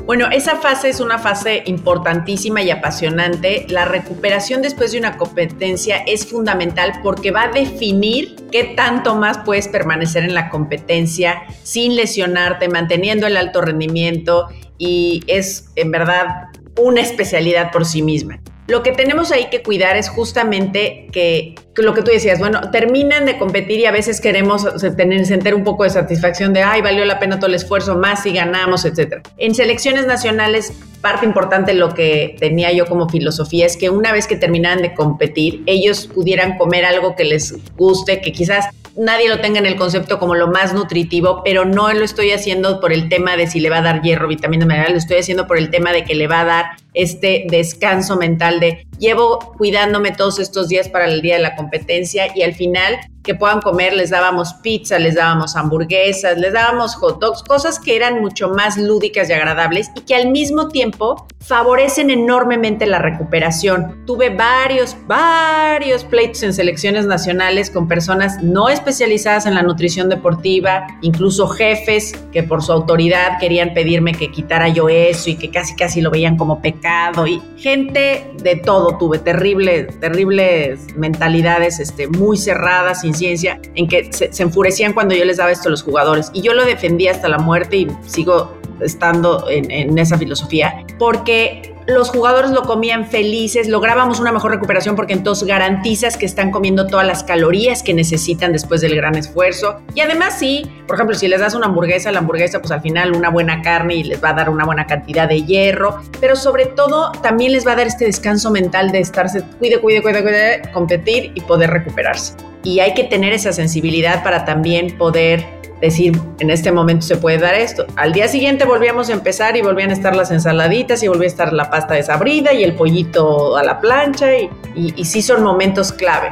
Bueno, 0.05 0.29
esa 0.31 0.57
fase 0.57 0.89
es 0.89 1.01
una 1.01 1.19
fase 1.19 1.63
importantísima 1.67 2.63
y 2.63 2.71
apasionante. 2.71 3.67
La 3.69 3.85
recuperación 3.85 4.63
después 4.63 4.93
de 4.93 4.99
una 4.99 5.17
competencia 5.17 5.99
es 6.07 6.27
fundamental 6.27 6.93
porque 7.03 7.33
va 7.33 7.45
a 7.45 7.51
definir 7.51 8.37
qué 8.53 8.75
tanto 8.77 9.17
más 9.17 9.39
puedes 9.39 9.67
permanecer 9.67 10.25
en 10.25 10.35
la 10.35 10.49
competencia 10.49 11.43
sin 11.63 11.97
lesionarte, 11.97 12.69
manteniendo 12.69 13.27
el 13.27 13.37
alto 13.37 13.61
rendimiento 13.61 14.49
y 14.79 15.23
es 15.27 15.71
en 15.75 15.91
verdad 15.91 16.51
una 16.79 17.01
especialidad 17.01 17.73
por 17.73 17.85
sí 17.85 18.03
misma. 18.03 18.41
Lo 18.67 18.83
que 18.83 18.93
tenemos 18.93 19.31
ahí 19.31 19.47
que 19.51 19.63
cuidar 19.63 19.97
es 19.97 20.09
justamente 20.09 21.09
que, 21.13 21.55
lo 21.77 21.95
que 21.95 22.03
tú 22.03 22.11
decías, 22.11 22.39
bueno, 22.39 22.71
terminan 22.73 23.25
de 23.25 23.39
competir 23.39 23.79
y 23.79 23.87
a 23.87 23.93
veces 23.93 24.21
queremos 24.21 24.67
tener, 24.97 25.25
sentir 25.27 25.55
un 25.55 25.63
poco 25.63 25.85
de 25.85 25.91
satisfacción 25.91 26.53
de, 26.53 26.63
ay, 26.63 26.83
valió 26.83 27.05
la 27.05 27.21
pena 27.21 27.39
todo 27.39 27.47
el 27.47 27.55
esfuerzo, 27.55 27.97
más 27.97 28.25
si 28.25 28.33
ganamos, 28.33 28.85
etc. 28.85 29.21
En 29.37 29.55
selecciones 29.55 30.07
nacionales, 30.07 30.73
parte 31.01 31.27
importante 31.27 31.75
lo 31.75 31.95
que 31.95 32.37
tenía 32.41 32.73
yo 32.73 32.87
como 32.87 33.09
filosofía 33.09 33.67
es 33.67 33.77
que 33.77 33.91
una 33.91 34.11
vez 34.11 34.27
que 34.27 34.37
terminaran 34.37 34.83
de 34.83 34.95
competir, 34.95 35.63
ellos 35.67 36.09
pudieran 36.13 36.59
comer 36.59 36.85
algo 36.85 37.15
que 37.15 37.25
les 37.25 37.55
guste, 37.77 38.21
que 38.21 38.33
quizás 38.33 38.67
nadie 38.97 39.29
lo 39.29 39.41
tenga 39.41 39.59
en 39.59 39.67
el 39.67 39.77
concepto 39.77 40.19
como 40.19 40.35
lo 40.35 40.49
más 40.49 40.75
nutritivo, 40.75 41.43
pero 41.45 41.65
no 41.65 41.93
lo 41.93 42.05
estoy 42.05 42.33
haciendo 42.33 42.81
por 42.81 42.93
el 42.93 43.09
tema 43.09 43.37
de 43.37 43.47
si 43.47 43.61
le 43.61 43.71
va 43.71 43.79
a 43.79 43.83
dar 43.83 44.03
hierro, 44.03 44.27
vitamina 44.27 44.67
mineral, 44.67 44.93
lo 44.93 44.99
estoy 44.99 45.19
haciendo 45.19 45.47
por 45.47 45.59
el 45.59 45.71
tema 45.71 45.93
de 45.93 46.05
que 46.05 46.15
le 46.15 46.27
va 46.27 46.41
a 46.41 46.45
dar 46.45 46.67
este 46.97 47.47
descanso 47.49 48.17
mental 48.17 48.59
de 48.59 48.87
llevo 48.99 49.39
cuidándome 49.59 50.11
todos 50.13 50.39
estos 50.39 50.69
días 50.69 50.89
para 50.89 51.05
el 51.05 51.21
día 51.21 51.37
de 51.37 51.43
la 51.43 51.55
competencia 51.55 52.27
y 52.35 52.43
al 52.43 52.55
final 52.55 52.99
que 53.23 53.35
puedan 53.35 53.61
comer, 53.61 53.93
les 53.93 54.11
dábamos 54.11 54.55
pizza, 54.63 55.01
les 55.01 55.17
dábamos 55.17 55.57
hamburguesas, 55.57 56.39
les 56.39 56.53
dábamos 56.53 56.95
hot 56.95 57.21
dogs, 57.21 57.43
cosas 57.43 57.81
que 57.81 57.97
eran 57.97 58.21
mucho 58.21 58.51
más 58.51 58.79
lúdicas 58.79 59.29
y 59.29 59.33
agradables 59.33 59.91
y 59.97 60.03
que 60.03 60.15
al 60.15 60.31
mismo 60.31 60.69
tiempo 60.69 61.27
favorecen 61.41 62.11
enormemente 62.11 62.87
la 62.87 63.01
recuperación. 63.01 64.05
Tuve 64.07 64.31
varios, 64.31 64.97
varios 65.09 66.05
pleitos 66.05 66.45
en 66.45 66.55
selecciones 66.55 67.07
nacionales 67.07 67.69
con 67.69 67.89
personas 67.89 68.41
no 68.45 68.69
especializadas 68.69 69.47
en 69.47 69.57
la 69.57 69.63
nutrición 69.65 70.09
deportiva, 70.09 70.87
incluso 71.03 71.49
jefes 71.49 72.13
que 72.31 72.45
por 72.45 72.63
su 72.63 72.73
autoridad 72.73 73.41
querían 73.41 73.75
pedirme 73.75 74.13
que 74.13 74.31
quitara 74.31 74.69
yo 74.69 74.89
eso 74.89 75.31
y 75.31 75.37
que 75.37 75.51
casi 75.51 75.75
casi 75.75 76.01
lo 76.01 76.13
veían 76.13 76.37
como 76.37 76.63
pecado 76.63 76.86
y 77.27 77.43
gente 77.57 78.31
de 78.43 78.57
todo 78.57 78.97
tuve, 78.99 79.19
terribles, 79.19 79.99
terribles 80.01 80.95
mentalidades 80.97 81.81
este, 81.81 82.09
muy 82.09 82.37
cerradas, 82.37 83.01
sin 83.01 83.13
conciencia 83.17 83.59
en 83.75 83.89
que 83.89 84.13
se, 84.13 84.31
enfurecían 84.43 84.93
cuando 84.93 85.15
yo 85.15 85.25
les 85.25 85.39
daba 85.39 85.51
esto 85.51 85.69
a 85.69 85.71
los 85.71 85.83
jugadores. 85.83 86.31
Y 86.35 86.43
yo 86.43 86.53
lo 86.53 86.65
defendía 86.65 87.13
hasta 87.13 87.29
la 87.29 87.39
muerte 87.39 87.77
y 87.77 87.89
sigo 88.07 88.59
estando 88.81 89.47
en 89.49 89.99
esa 89.99 90.19
filosofía, 90.19 90.85
porque 90.99 91.76
los 91.87 92.11
jugadores 92.11 92.51
lo 92.51 92.63
comían 92.63 93.07
felices, 93.07 93.69
lográbamos 93.69 94.19
una 94.19 94.33
mejor 94.33 94.51
recuperación 94.51 94.97
porque 94.97 95.13
entonces 95.13 95.47
garantizas 95.47 96.17
que 96.17 96.27
están 96.27 96.51
comiendo 96.51 96.87
todas 96.87 97.07
las 97.07 97.23
calorías 97.23 97.83
que 97.83 97.95
necesitan 97.95 98.53
después 98.53 98.81
del 98.81 98.97
gran 98.97 99.15
esfuerzo. 99.17 99.81
Y 99.95 100.01
además 100.01 100.37
sí, 100.39 100.71
por 100.87 100.97
ejemplo, 100.97 101.15
si 101.15 101.29
les 101.29 101.41
das 101.41 101.55
una 101.55 101.67
hamburguesa, 101.67 102.11
la 102.11 102.19
hamburguesa 102.19 102.61
pues 102.61 102.73
al 102.73 102.81
final 102.81 103.15
una 103.15 103.31
buena 103.31 103.63
carne 103.63 103.95
y 103.95 104.03
les 104.03 104.23
va 104.23 104.31
a 104.31 104.35
dar 104.35 104.51
una 104.51 104.65
buena 104.65 104.87
cantidad 104.87 105.29
de 105.29 105.43
hierro, 105.43 106.01
pero 106.21 106.35
sobre 106.35 106.67
todo 106.67 107.13
también 107.23 107.53
les 107.53 107.67
va 107.67 107.73
a 107.73 107.77
dar 107.77 107.87
este 107.87 108.05
descanso 108.05 108.51
mental 108.51 108.91
de 108.91 109.01
estarse, 109.01 109.43
cuide, 109.59 109.81
cuide, 109.81 110.03
cuide, 110.03 110.23
cuide, 110.23 110.63
competir 110.73 111.33
y 111.35 111.41
poder 111.43 111.71
recuperarse. 111.71 112.35
Y 112.65 112.81
hay 112.81 112.95
que 112.95 113.05
tener 113.05 113.33
esa 113.33 113.53
sensibilidad 113.53 114.25
para 114.25 114.45
también 114.45 114.99
poder 114.99 115.47
decir, 115.81 116.19
en 116.39 116.51
este 116.51 116.73
momento 116.73 117.07
se 117.07 117.17
puede 117.17 117.39
dar 117.39 117.55
esto. 117.55 117.87
Al 117.97 118.13
día 118.13 118.29
siguiente 118.29 118.65
volvíamos 118.65 119.09
a 119.09 119.13
empezar 119.13 119.57
y 119.57 119.63
volvían 119.63 119.91
a 119.91 119.93
estar 119.93 120.17
las 120.17 120.31
ensaladitas 120.31 121.03
y 121.03 121.09
volvía 121.09 121.25
a 121.25 121.29
estar 121.29 121.53
la 121.53 121.71
pasta 121.71 121.95
desabrida 121.95 122.53
y 122.53 122.65
el 122.65 122.75
pollito 122.75 123.57
a 123.57 123.63
la 123.63 123.81
plancha 123.81 124.37
y, 124.37 124.51
y, 124.75 125.05
sí 125.05 125.23
son 125.23 125.43
momentos 125.43 125.93
clave. 125.93 126.31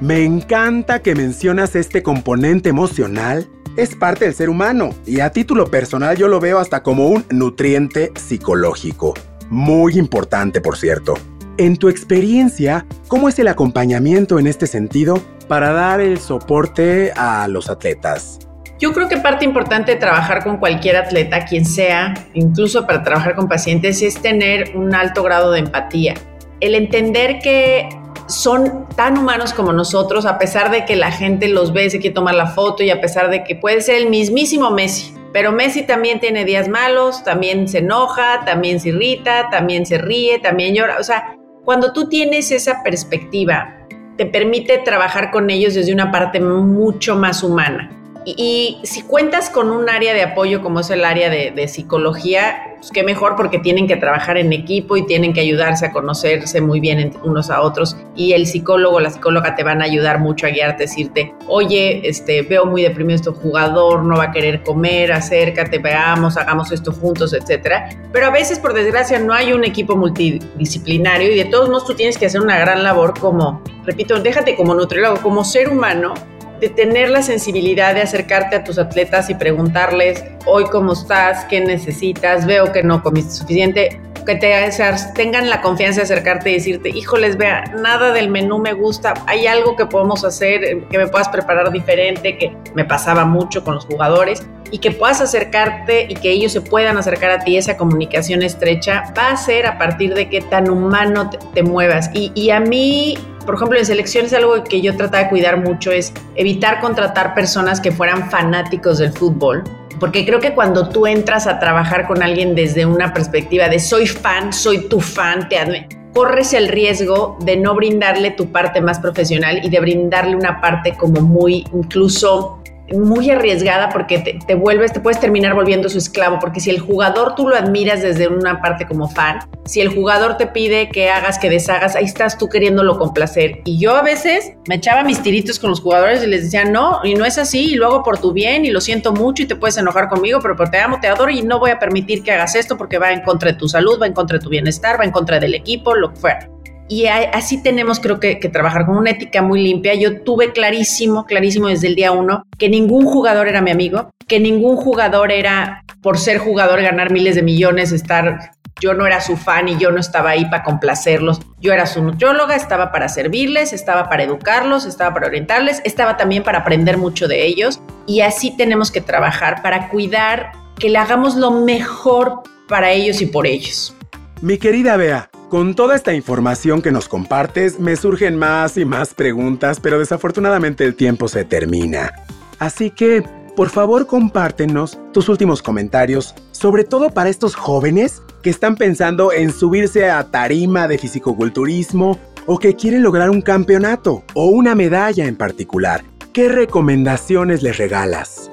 Me 0.00 0.24
encanta 0.24 1.00
que 1.00 1.14
mencionas 1.14 1.74
este 1.74 2.02
componente 2.02 2.68
emocional. 2.68 3.48
Es 3.76 3.94
parte 3.94 4.24
del 4.24 4.34
ser 4.34 4.48
humano 4.48 4.90
y 5.06 5.20
a 5.20 5.30
título 5.30 5.66
personal 5.66 6.16
yo 6.16 6.28
lo 6.28 6.40
veo 6.40 6.58
hasta 6.58 6.82
como 6.82 7.08
un 7.08 7.24
nutriente 7.30 8.12
psicológico. 8.16 9.14
Muy 9.50 9.98
importante, 9.98 10.60
por 10.60 10.76
cierto. 10.76 11.14
En 11.58 11.76
tu 11.76 11.88
experiencia, 11.88 12.86
¿cómo 13.08 13.28
es 13.28 13.38
el 13.38 13.48
acompañamiento 13.48 14.38
en 14.38 14.46
este 14.46 14.66
sentido 14.66 15.20
para 15.48 15.72
dar 15.72 16.00
el 16.00 16.18
soporte 16.18 17.12
a 17.16 17.48
los 17.48 17.68
atletas? 17.68 18.47
Yo 18.78 18.92
creo 18.92 19.08
que 19.08 19.16
parte 19.16 19.44
importante 19.44 19.92
de 19.92 19.98
trabajar 19.98 20.44
con 20.44 20.58
cualquier 20.58 20.96
atleta, 20.96 21.44
quien 21.44 21.66
sea, 21.66 22.14
incluso 22.34 22.86
para 22.86 23.02
trabajar 23.02 23.34
con 23.34 23.48
pacientes, 23.48 24.02
es 24.02 24.22
tener 24.22 24.76
un 24.76 24.94
alto 24.94 25.24
grado 25.24 25.50
de 25.50 25.58
empatía. 25.58 26.14
El 26.60 26.76
entender 26.76 27.40
que 27.40 27.88
son 28.28 28.86
tan 28.94 29.18
humanos 29.18 29.52
como 29.52 29.72
nosotros, 29.72 30.26
a 30.26 30.38
pesar 30.38 30.70
de 30.70 30.84
que 30.84 30.94
la 30.94 31.10
gente 31.10 31.48
los 31.48 31.72
ve, 31.72 31.90
se 31.90 31.98
quiere 31.98 32.14
tomar 32.14 32.36
la 32.36 32.46
foto 32.46 32.84
y 32.84 32.90
a 32.90 33.00
pesar 33.00 33.30
de 33.30 33.42
que 33.42 33.56
puede 33.56 33.80
ser 33.80 33.96
el 33.96 34.10
mismísimo 34.10 34.70
Messi. 34.70 35.12
Pero 35.32 35.50
Messi 35.50 35.82
también 35.82 36.20
tiene 36.20 36.44
días 36.44 36.68
malos, 36.68 37.24
también 37.24 37.66
se 37.66 37.78
enoja, 37.78 38.44
también 38.44 38.78
se 38.78 38.90
irrita, 38.90 39.50
también 39.50 39.86
se 39.86 39.98
ríe, 39.98 40.38
también 40.38 40.74
llora. 40.74 40.98
O 41.00 41.02
sea, 41.02 41.36
cuando 41.64 41.92
tú 41.92 42.08
tienes 42.08 42.52
esa 42.52 42.82
perspectiva, 42.84 43.76
te 44.16 44.24
permite 44.24 44.78
trabajar 44.78 45.32
con 45.32 45.50
ellos 45.50 45.74
desde 45.74 45.92
una 45.92 46.12
parte 46.12 46.40
mucho 46.40 47.16
más 47.16 47.42
humana. 47.42 47.97
Y, 48.36 48.78
si 48.82 49.02
cuentas 49.02 49.48
con 49.48 49.70
un 49.70 49.88
área 49.88 50.12
de 50.12 50.22
apoyo 50.22 50.60
como 50.60 50.80
es 50.80 50.90
el 50.90 51.04
área 51.04 51.30
de, 51.30 51.68
psicología, 51.68 52.76
pues 52.76 52.90
qué 52.90 53.02
mejor 53.02 53.36
porque 53.36 53.58
tienen 53.58 53.86
que 53.86 53.96
trabajar 53.96 54.36
en 54.36 54.52
equipo 54.52 54.96
y 54.96 55.06
tienen 55.06 55.32
que 55.32 55.40
ayudarse 55.40 55.86
a 55.86 55.92
conocerse 55.92 56.60
muy 56.60 56.78
bien 56.80 57.14
unos 57.24 57.50
a 57.50 57.62
otros. 57.62 57.96
Y 58.14 58.32
el 58.32 58.46
psicólogo, 58.46 59.00
la 59.00 59.10
psicóloga 59.10 59.54
te 59.54 59.62
van 59.62 59.80
a 59.80 59.86
ayudar 59.86 60.18
mucho 60.18 60.46
a 60.46 60.50
guiarte, 60.50 60.84
decirte, 60.84 61.34
oye, 61.46 62.06
este, 62.06 62.42
veo 62.42 62.66
muy 62.66 62.82
deprimido 62.82 63.16
este 63.16 63.30
jugador, 63.30 64.04
no 64.04 64.16
va 64.16 64.24
a 64.24 64.30
querer 64.30 64.62
comer, 64.62 65.12
acércate, 65.12 65.78
veamos, 65.78 66.36
hagamos 66.36 66.70
esto 66.70 66.92
juntos, 66.92 67.32
etcétera. 67.32 67.88
Pero 68.12 68.26
a 68.26 68.30
veces, 68.30 68.58
por 68.58 68.74
desgracia, 68.74 69.18
no 69.18 69.32
hay 69.32 69.52
un 69.52 69.64
equipo 69.64 69.96
multidisciplinario 69.96 71.32
y 71.32 71.36
de 71.36 71.46
todos 71.46 71.68
modos 71.68 71.86
tú 71.86 71.94
tienes 71.94 72.18
que 72.18 72.26
hacer 72.26 72.40
una 72.40 72.58
gran 72.58 72.82
labor 72.82 73.18
como, 73.18 73.62
repito, 73.84 74.20
déjate 74.20 74.54
como 74.54 74.74
nutriólogo, 74.74 75.22
como 75.22 75.44
ser 75.44 75.68
humano 75.70 76.14
de 76.60 76.68
tener 76.68 77.10
la 77.10 77.22
sensibilidad 77.22 77.94
de 77.94 78.02
acercarte 78.02 78.56
a 78.56 78.64
tus 78.64 78.78
atletas 78.78 79.30
y 79.30 79.34
preguntarles, 79.34 80.24
hoy 80.46 80.64
cómo 80.64 80.92
estás, 80.92 81.44
qué 81.46 81.60
necesitas, 81.60 82.46
veo 82.46 82.72
que 82.72 82.82
no 82.82 83.02
comiste 83.02 83.32
suficiente, 83.32 84.00
que 84.26 84.34
te, 84.34 84.70
tengan 85.14 85.48
la 85.48 85.62
confianza 85.62 86.00
de 86.00 86.04
acercarte 86.04 86.50
y 86.50 86.54
decirte, 86.54 86.90
híjoles, 86.90 87.38
vea, 87.38 87.64
nada 87.80 88.12
del 88.12 88.28
menú 88.28 88.58
me 88.58 88.74
gusta, 88.74 89.14
hay 89.26 89.46
algo 89.46 89.74
que 89.74 89.86
podemos 89.86 90.24
hacer, 90.24 90.86
que 90.90 90.98
me 90.98 91.06
puedas 91.06 91.28
preparar 91.28 91.72
diferente, 91.72 92.36
que 92.36 92.54
me 92.74 92.84
pasaba 92.84 93.24
mucho 93.24 93.64
con 93.64 93.76
los 93.76 93.86
jugadores, 93.86 94.46
y 94.70 94.78
que 94.78 94.90
puedas 94.90 95.22
acercarte 95.22 96.06
y 96.10 96.14
que 96.14 96.30
ellos 96.30 96.52
se 96.52 96.60
puedan 96.60 96.98
acercar 96.98 97.30
a 97.30 97.38
ti, 97.38 97.56
esa 97.56 97.78
comunicación 97.78 98.42
estrecha, 98.42 99.12
va 99.16 99.30
a 99.30 99.36
ser 99.36 99.66
a 99.66 99.78
partir 99.78 100.14
de 100.14 100.28
qué 100.28 100.42
tan 100.42 100.68
humano 100.68 101.30
te, 101.54 101.62
muevas. 101.62 102.10
Y, 102.12 102.32
y 102.34 102.50
a 102.50 102.60
mí 102.60 103.16
por 103.48 103.54
ejemplo, 103.54 103.78
en 103.78 103.86
selecciones 103.86 104.34
algo 104.34 104.62
que 104.62 104.82
yo 104.82 104.94
trataba 104.94 105.24
de 105.24 105.30
cuidar 105.30 105.56
mucho 105.64 105.90
es 105.90 106.12
evitar 106.34 106.80
contratar 106.80 107.34
personas 107.34 107.80
que 107.80 107.90
fueran 107.90 108.30
fanáticos 108.30 108.98
del 108.98 109.10
fútbol, 109.10 109.64
porque 109.98 110.26
creo 110.26 110.38
que 110.38 110.52
cuando 110.52 110.90
tú 110.90 111.06
entras 111.06 111.46
a 111.46 111.58
trabajar 111.58 112.06
con 112.06 112.22
alguien 112.22 112.54
desde 112.54 112.84
una 112.84 113.14
perspectiva 113.14 113.70
de 113.70 113.78
soy 113.78 114.06
fan, 114.06 114.52
soy 114.52 114.86
tu 114.90 115.00
fan, 115.00 115.48
te 115.48 115.88
corres 116.12 116.52
el 116.52 116.68
riesgo 116.68 117.38
de 117.40 117.56
no 117.56 117.74
brindarle 117.74 118.32
tu 118.32 118.52
parte 118.52 118.82
más 118.82 118.98
profesional 118.98 119.64
y 119.64 119.70
de 119.70 119.80
brindarle 119.80 120.36
una 120.36 120.60
parte 120.60 120.94
como 120.98 121.22
muy 121.22 121.64
incluso 121.72 122.57
muy 122.92 123.30
arriesgada 123.30 123.88
porque 123.88 124.18
te, 124.18 124.54
vuelves, 124.54 124.92
te 124.92 125.00
puedes 125.00 125.20
terminar 125.20 125.54
volviendo 125.54 125.88
su 125.88 125.98
esclavo, 125.98 126.38
porque 126.40 126.60
si 126.60 126.70
el 126.70 126.80
jugador 126.80 127.34
tú 127.34 127.48
lo 127.48 127.56
admiras 127.56 128.02
desde 128.02 128.28
una 128.28 128.60
parte 128.60 128.86
como 128.86 129.08
fan, 129.08 129.40
si 129.64 129.80
el 129.80 129.94
jugador 129.94 130.36
te 130.36 130.46
pide 130.46 130.88
que 130.88 131.10
hagas, 131.10 131.38
que 131.38 131.50
deshagas, 131.50 131.96
ahí 131.96 132.04
estás 132.04 132.38
tú 132.38 132.48
queriéndolo 132.48 132.98
complacer. 132.98 133.60
Y 133.64 133.78
yo 133.78 133.96
a 133.96 134.02
veces 134.02 134.52
me 134.68 134.76
echaba 134.76 135.04
mis 135.04 135.22
tiritos 135.22 135.58
con 135.58 135.70
los 135.70 135.80
jugadores 135.80 136.22
y 136.22 136.26
les 136.26 136.44
decía, 136.44 136.64
no, 136.64 137.00
y 137.04 137.14
no 137.14 137.24
es 137.24 137.38
así, 137.38 137.72
y 137.72 137.74
lo 137.74 137.86
hago 137.86 138.02
por 138.02 138.18
tu 138.18 138.32
bien, 138.32 138.64
y 138.64 138.70
lo 138.70 138.80
siento 138.80 139.12
mucho, 139.12 139.42
y 139.42 139.46
te 139.46 139.56
puedes 139.56 139.76
enojar 139.76 140.08
conmigo, 140.08 140.40
pero 140.40 140.56
te 140.70 140.78
amo, 140.78 140.98
te 141.00 141.08
adoro, 141.08 141.30
y 141.30 141.42
no 141.42 141.58
voy 141.58 141.70
a 141.70 141.78
permitir 141.78 142.22
que 142.22 142.32
hagas 142.32 142.54
esto 142.54 142.76
porque 142.76 142.98
va 142.98 143.12
en 143.12 143.22
contra 143.22 143.52
de 143.52 143.58
tu 143.58 143.68
salud, 143.68 144.00
va 144.00 144.06
en 144.06 144.14
contra 144.14 144.38
de 144.38 144.44
tu 144.44 144.50
bienestar, 144.50 144.98
va 144.98 145.04
en 145.04 145.12
contra 145.12 145.38
del 145.38 145.54
equipo, 145.54 145.94
lo 145.94 146.12
que 146.12 146.16
fuera 146.16 146.48
y 146.88 147.06
así 147.06 147.62
tenemos 147.62 148.00
creo 148.00 148.18
que, 148.18 148.36
trabajar 148.36 148.86
con 148.86 148.96
una 148.96 149.10
ética 149.10 149.42
muy 149.42 149.62
limpia. 149.62 149.94
Yo 149.94 150.22
tuve 150.22 150.52
clarísimo, 150.52 151.26
clarísimo 151.26 151.68
desde 151.68 151.88
el 151.88 151.94
día 151.94 152.12
uno 152.12 152.44
que 152.58 152.68
ningún 152.68 153.04
jugador 153.04 153.46
era 153.48 153.60
mi 153.60 153.70
amigo, 153.70 154.10
que 154.26 154.40
ningún 154.40 154.76
jugador 154.76 155.30
era 155.30 155.84
por 156.02 156.18
ser 156.18 156.38
jugador 156.38 156.80
ganar 156.80 157.12
miles 157.12 157.34
de 157.34 157.42
millones, 157.42 157.92
estar 157.92 158.52
yo 158.80 158.94
no 158.94 159.06
era 159.06 159.20
su 159.20 159.36
fan 159.36 159.68
y 159.68 159.76
yo 159.76 159.90
no 159.90 159.98
estaba 159.98 160.30
ahí 160.30 160.44
para 160.44 160.62
complacerlos. 160.62 161.40
Yo 161.60 161.72
era 161.72 161.86
su 161.86 162.02
nutrióloga, 162.02 162.54
estaba 162.54 162.92
para 162.92 163.08
servirles, 163.08 163.72
estaba 163.72 164.08
para 164.08 164.22
educarlos, 164.22 164.86
estaba 164.86 165.12
para 165.12 165.26
orientarles, 165.26 165.82
estaba 165.84 166.16
también 166.16 166.44
para 166.44 166.58
aprender 166.58 166.96
mucho 166.96 167.26
de 167.26 167.44
ellos. 167.44 167.80
Y 168.06 168.20
así 168.20 168.56
tenemos 168.56 168.92
que 168.92 169.00
trabajar 169.00 169.62
para 169.62 169.88
cuidar 169.88 170.52
que 170.78 170.88
le 170.88 170.98
hagamos 170.98 171.34
lo 171.34 171.50
mejor 171.50 172.42
para 172.68 172.92
ellos 172.92 173.20
y 173.20 173.26
por 173.26 173.46
ellos. 173.48 173.94
Mi 174.40 174.58
querida 174.58 174.96
Bea, 174.96 175.28
con 175.48 175.74
toda 175.74 175.96
esta 175.96 176.12
información 176.12 176.82
que 176.82 176.92
nos 176.92 177.08
compartes, 177.08 177.80
me 177.80 177.96
surgen 177.96 178.36
más 178.36 178.76
y 178.76 178.84
más 178.84 179.14
preguntas, 179.14 179.80
pero 179.80 179.98
desafortunadamente 179.98 180.84
el 180.84 180.94
tiempo 180.94 181.28
se 181.28 181.44
termina. 181.44 182.12
Así 182.58 182.90
que, 182.90 183.22
por 183.56 183.70
favor, 183.70 184.06
compártenos 184.06 184.98
tus 185.12 185.28
últimos 185.28 185.62
comentarios, 185.62 186.34
sobre 186.52 186.84
todo 186.84 187.10
para 187.10 187.30
estos 187.30 187.54
jóvenes 187.54 188.22
que 188.42 188.50
están 188.50 188.76
pensando 188.76 189.32
en 189.32 189.52
subirse 189.52 190.10
a 190.10 190.30
tarima 190.30 190.86
de 190.86 190.98
fisicoculturismo 190.98 192.18
o 192.46 192.58
que 192.58 192.74
quieren 192.74 193.02
lograr 193.02 193.30
un 193.30 193.40
campeonato 193.40 194.24
o 194.34 194.46
una 194.46 194.74
medalla 194.74 195.26
en 195.26 195.36
particular. 195.36 196.04
¿Qué 196.32 196.48
recomendaciones 196.48 197.62
les 197.62 197.78
regalas? 197.78 198.50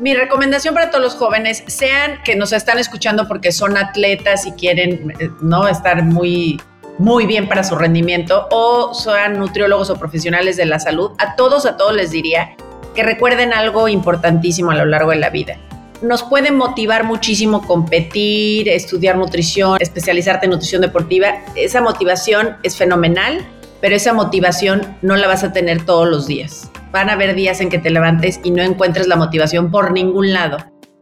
Mi 0.00 0.14
recomendación 0.14 0.74
para 0.74 0.90
todos 0.90 1.02
los 1.02 1.14
jóvenes, 1.14 1.62
sean 1.66 2.22
que 2.24 2.36
nos 2.36 2.52
están 2.52 2.78
escuchando 2.78 3.26
porque 3.28 3.52
son 3.52 3.76
atletas 3.76 4.46
y 4.46 4.52
quieren 4.52 5.14
eh, 5.18 5.30
no 5.40 5.68
estar 5.68 6.02
muy 6.02 6.60
muy 6.98 7.26
bien 7.26 7.46
para 7.46 7.62
su 7.62 7.76
rendimiento 7.76 8.48
o 8.50 8.94
sean 8.94 9.38
nutriólogos 9.38 9.90
o 9.90 9.96
profesionales 9.96 10.56
de 10.56 10.64
la 10.64 10.78
salud, 10.78 11.10
a 11.18 11.36
todos 11.36 11.66
a 11.66 11.76
todos 11.76 11.94
les 11.94 12.10
diría 12.10 12.56
que 12.94 13.02
recuerden 13.02 13.52
algo 13.52 13.88
importantísimo 13.88 14.70
a 14.70 14.76
lo 14.76 14.86
largo 14.86 15.10
de 15.10 15.16
la 15.16 15.28
vida. 15.28 15.58
Nos 16.00 16.22
puede 16.22 16.52
motivar 16.52 17.04
muchísimo 17.04 17.66
competir, 17.66 18.68
estudiar 18.68 19.16
nutrición, 19.16 19.76
especializarte 19.80 20.46
en 20.46 20.52
nutrición 20.52 20.80
deportiva. 20.80 21.42
Esa 21.54 21.82
motivación 21.82 22.56
es 22.62 22.76
fenomenal, 22.76 23.46
pero 23.82 23.94
esa 23.94 24.14
motivación 24.14 24.96
no 25.02 25.16
la 25.16 25.26
vas 25.26 25.44
a 25.44 25.52
tener 25.52 25.84
todos 25.84 26.08
los 26.08 26.26
días 26.26 26.70
van 26.96 27.10
a 27.10 27.12
haber 27.12 27.34
días 27.34 27.60
en 27.60 27.68
que 27.68 27.78
te 27.78 27.90
levantes 27.90 28.40
y 28.42 28.50
no 28.50 28.62
encuentres 28.62 29.06
la 29.06 29.16
motivación 29.16 29.70
por 29.70 29.92
ningún 29.92 30.32
lado. 30.32 30.56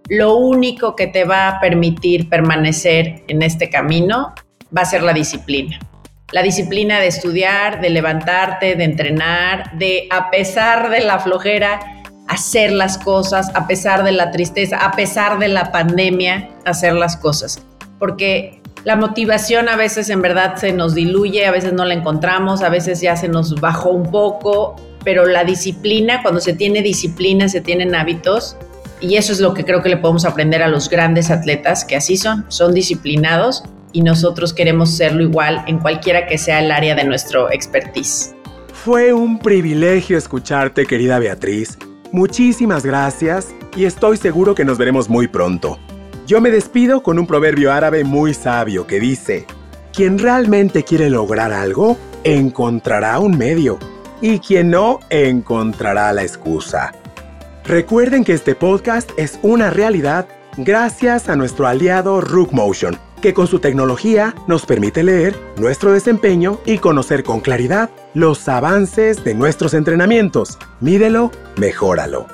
Lo 0.09 0.35
único 0.35 0.97
que 0.97 1.07
te 1.07 1.25
va 1.25 1.47
a 1.47 1.61
permitir 1.61 2.29
permanecer 2.29 3.23
en 3.29 3.43
este 3.43 3.71
camino 3.71 4.35
va 4.77 4.83
a 4.83 4.87
ser 4.87 5.05
la 5.05 5.13
disciplina. 5.13 5.79
La 6.33 6.43
disciplina 6.43 6.99
de 6.99 7.07
estudiar, 7.07 7.81
de 7.81 7.91
levantarte, 7.91 8.75
de 8.75 8.83
entrenar, 8.83 9.79
de 9.79 10.09
a 10.11 10.33
pesar 10.33 10.91
de 10.91 10.99
la 10.99 11.21
flojera, 11.21 11.79
hacer 12.27 12.73
las 12.73 12.99
cosas, 12.99 13.53
a 13.55 13.69
pesar 13.69 14.03
de 14.03 14.11
la 14.11 14.33
tristeza, 14.33 14.79
a 14.79 14.91
pesar 14.97 15.39
de 15.39 15.47
la 15.47 15.71
pandemia, 15.71 16.49
hacer 16.65 16.95
las 16.95 17.17
cosas. 17.17 17.65
Porque 18.01 18.61
la 18.83 18.97
motivación 18.97 19.69
a 19.69 19.77
veces 19.77 20.11
en 20.11 20.23
verdad 20.23 20.57
se 20.57 20.73
nos 20.73 20.97
diluye, 20.97 21.47
a 21.47 21.53
veces 21.53 21.73
no 21.73 21.85
la 21.85 21.95
encontramos, 21.95 22.63
a 22.63 22.69
veces 22.69 23.01
ya 23.01 23.15
se 23.15 23.29
nos 23.29 23.61
bajó 23.61 23.91
un 23.91 24.11
poco 24.11 24.75
pero 25.05 25.27
la 25.27 25.45
disciplina, 25.45 26.23
cuando 26.23 26.41
se 26.41 26.55
tiene 26.55 26.83
disciplina, 26.83 27.49
se 27.49 27.61
tienen 27.61 27.95
hábitos, 27.95 28.57
y 29.01 29.17
eso 29.17 29.33
es 29.33 29.41
lo 29.41 29.53
que 29.53 29.65
creo 29.65 29.83
que 29.83 29.89
le 29.91 29.99
podemos 29.99 30.25
aprender 30.25 30.63
a 30.63 30.69
los 30.69 30.89
grandes 30.89 31.31
atletas, 31.31 31.85
que 31.85 31.97
así 31.97 32.17
son, 32.17 32.45
son 32.49 32.73
disciplinados 32.73 33.63
y 33.93 34.03
nosotros 34.03 34.53
queremos 34.53 34.91
serlo 34.91 35.23
igual 35.23 35.63
en 35.67 35.79
cualquiera 35.79 36.27
que 36.27 36.39
sea 36.39 36.61
el 36.61 36.71
área 36.71 36.95
de 36.95 37.05
nuestro 37.05 37.51
expertise. 37.53 38.35
Fue 38.73 39.13
un 39.13 39.39
privilegio 39.39 40.19
escucharte, 40.19 40.87
querida 40.87 41.19
Beatriz. 41.19 41.79
Muchísimas 42.13 42.85
gracias 42.85 43.49
y 43.77 43.85
estoy 43.85 44.17
seguro 44.17 44.55
que 44.55 44.65
nos 44.65 44.79
veremos 44.79 45.09
muy 45.09 45.29
pronto. 45.29 45.79
Yo 46.27 46.41
me 46.41 46.51
despido 46.51 47.03
con 47.03 47.19
un 47.19 47.27
proverbio 47.27 47.73
árabe 47.73 48.05
muy 48.05 48.35
sabio 48.35 48.87
que 48.87 49.01
dice, 49.01 49.47
quien 49.93 50.19
realmente 50.19 50.83
quiere 50.83 51.11
lograr 51.11 51.53
algo, 51.53 51.99
encontrará 52.25 53.19
un 53.19 53.37
medio, 53.37 53.79
y 54.25 54.39
quien 54.39 54.71
no, 54.71 55.01
encontrará 55.11 56.11
la 56.15 56.23
excusa. 56.23 56.95
Recuerden 57.63 58.25
que 58.25 58.33
este 58.33 58.55
podcast 58.55 59.11
es 59.19 59.39
una 59.43 59.69
realidad 59.69 60.27
gracias 60.57 61.29
a 61.29 61.37
nuestro 61.37 61.67
aliado 61.67 62.23
Rookmotion, 62.23 62.97
que 63.21 63.35
con 63.35 63.47
su 63.47 63.59
tecnología 63.59 64.35
nos 64.47 64.65
permite 64.65 65.03
leer 65.03 65.39
nuestro 65.59 65.93
desempeño 65.93 66.59
y 66.65 66.79
conocer 66.79 67.23
con 67.23 67.41
claridad 67.41 67.91
los 68.15 68.49
avances 68.49 69.23
de 69.25 69.35
nuestros 69.35 69.75
entrenamientos. 69.75 70.59
Mídelo, 70.81 71.31
mejóralo. 71.59 72.27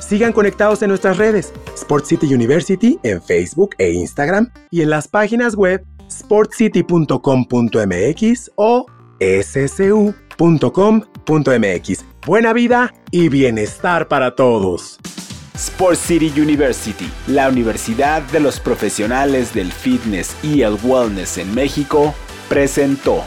Sigan 0.00 0.32
conectados 0.32 0.82
en 0.82 0.88
nuestras 0.88 1.16
redes, 1.16 1.52
Sport 1.76 2.06
City 2.06 2.34
University 2.34 2.98
en 3.04 3.22
Facebook 3.22 3.76
e 3.78 3.92
Instagram 3.92 4.50
y 4.72 4.82
en 4.82 4.90
las 4.90 5.06
páginas 5.06 5.54
web 5.54 5.86
sportcity.com.mx 6.10 8.50
o 8.56 8.86
ssu.com.mx. 10.36 12.04
Buena 12.26 12.52
vida 12.52 12.94
y 13.10 13.28
bienestar 13.28 14.08
para 14.08 14.34
todos. 14.34 14.98
Sport 15.54 15.98
City 15.98 16.32
University, 16.38 17.10
la 17.28 17.48
universidad 17.48 18.22
de 18.22 18.40
los 18.40 18.60
profesionales 18.60 19.54
del 19.54 19.72
fitness 19.72 20.36
y 20.42 20.62
el 20.62 20.76
wellness 20.82 21.38
en 21.38 21.54
México, 21.54 22.14
presentó. 22.48 23.24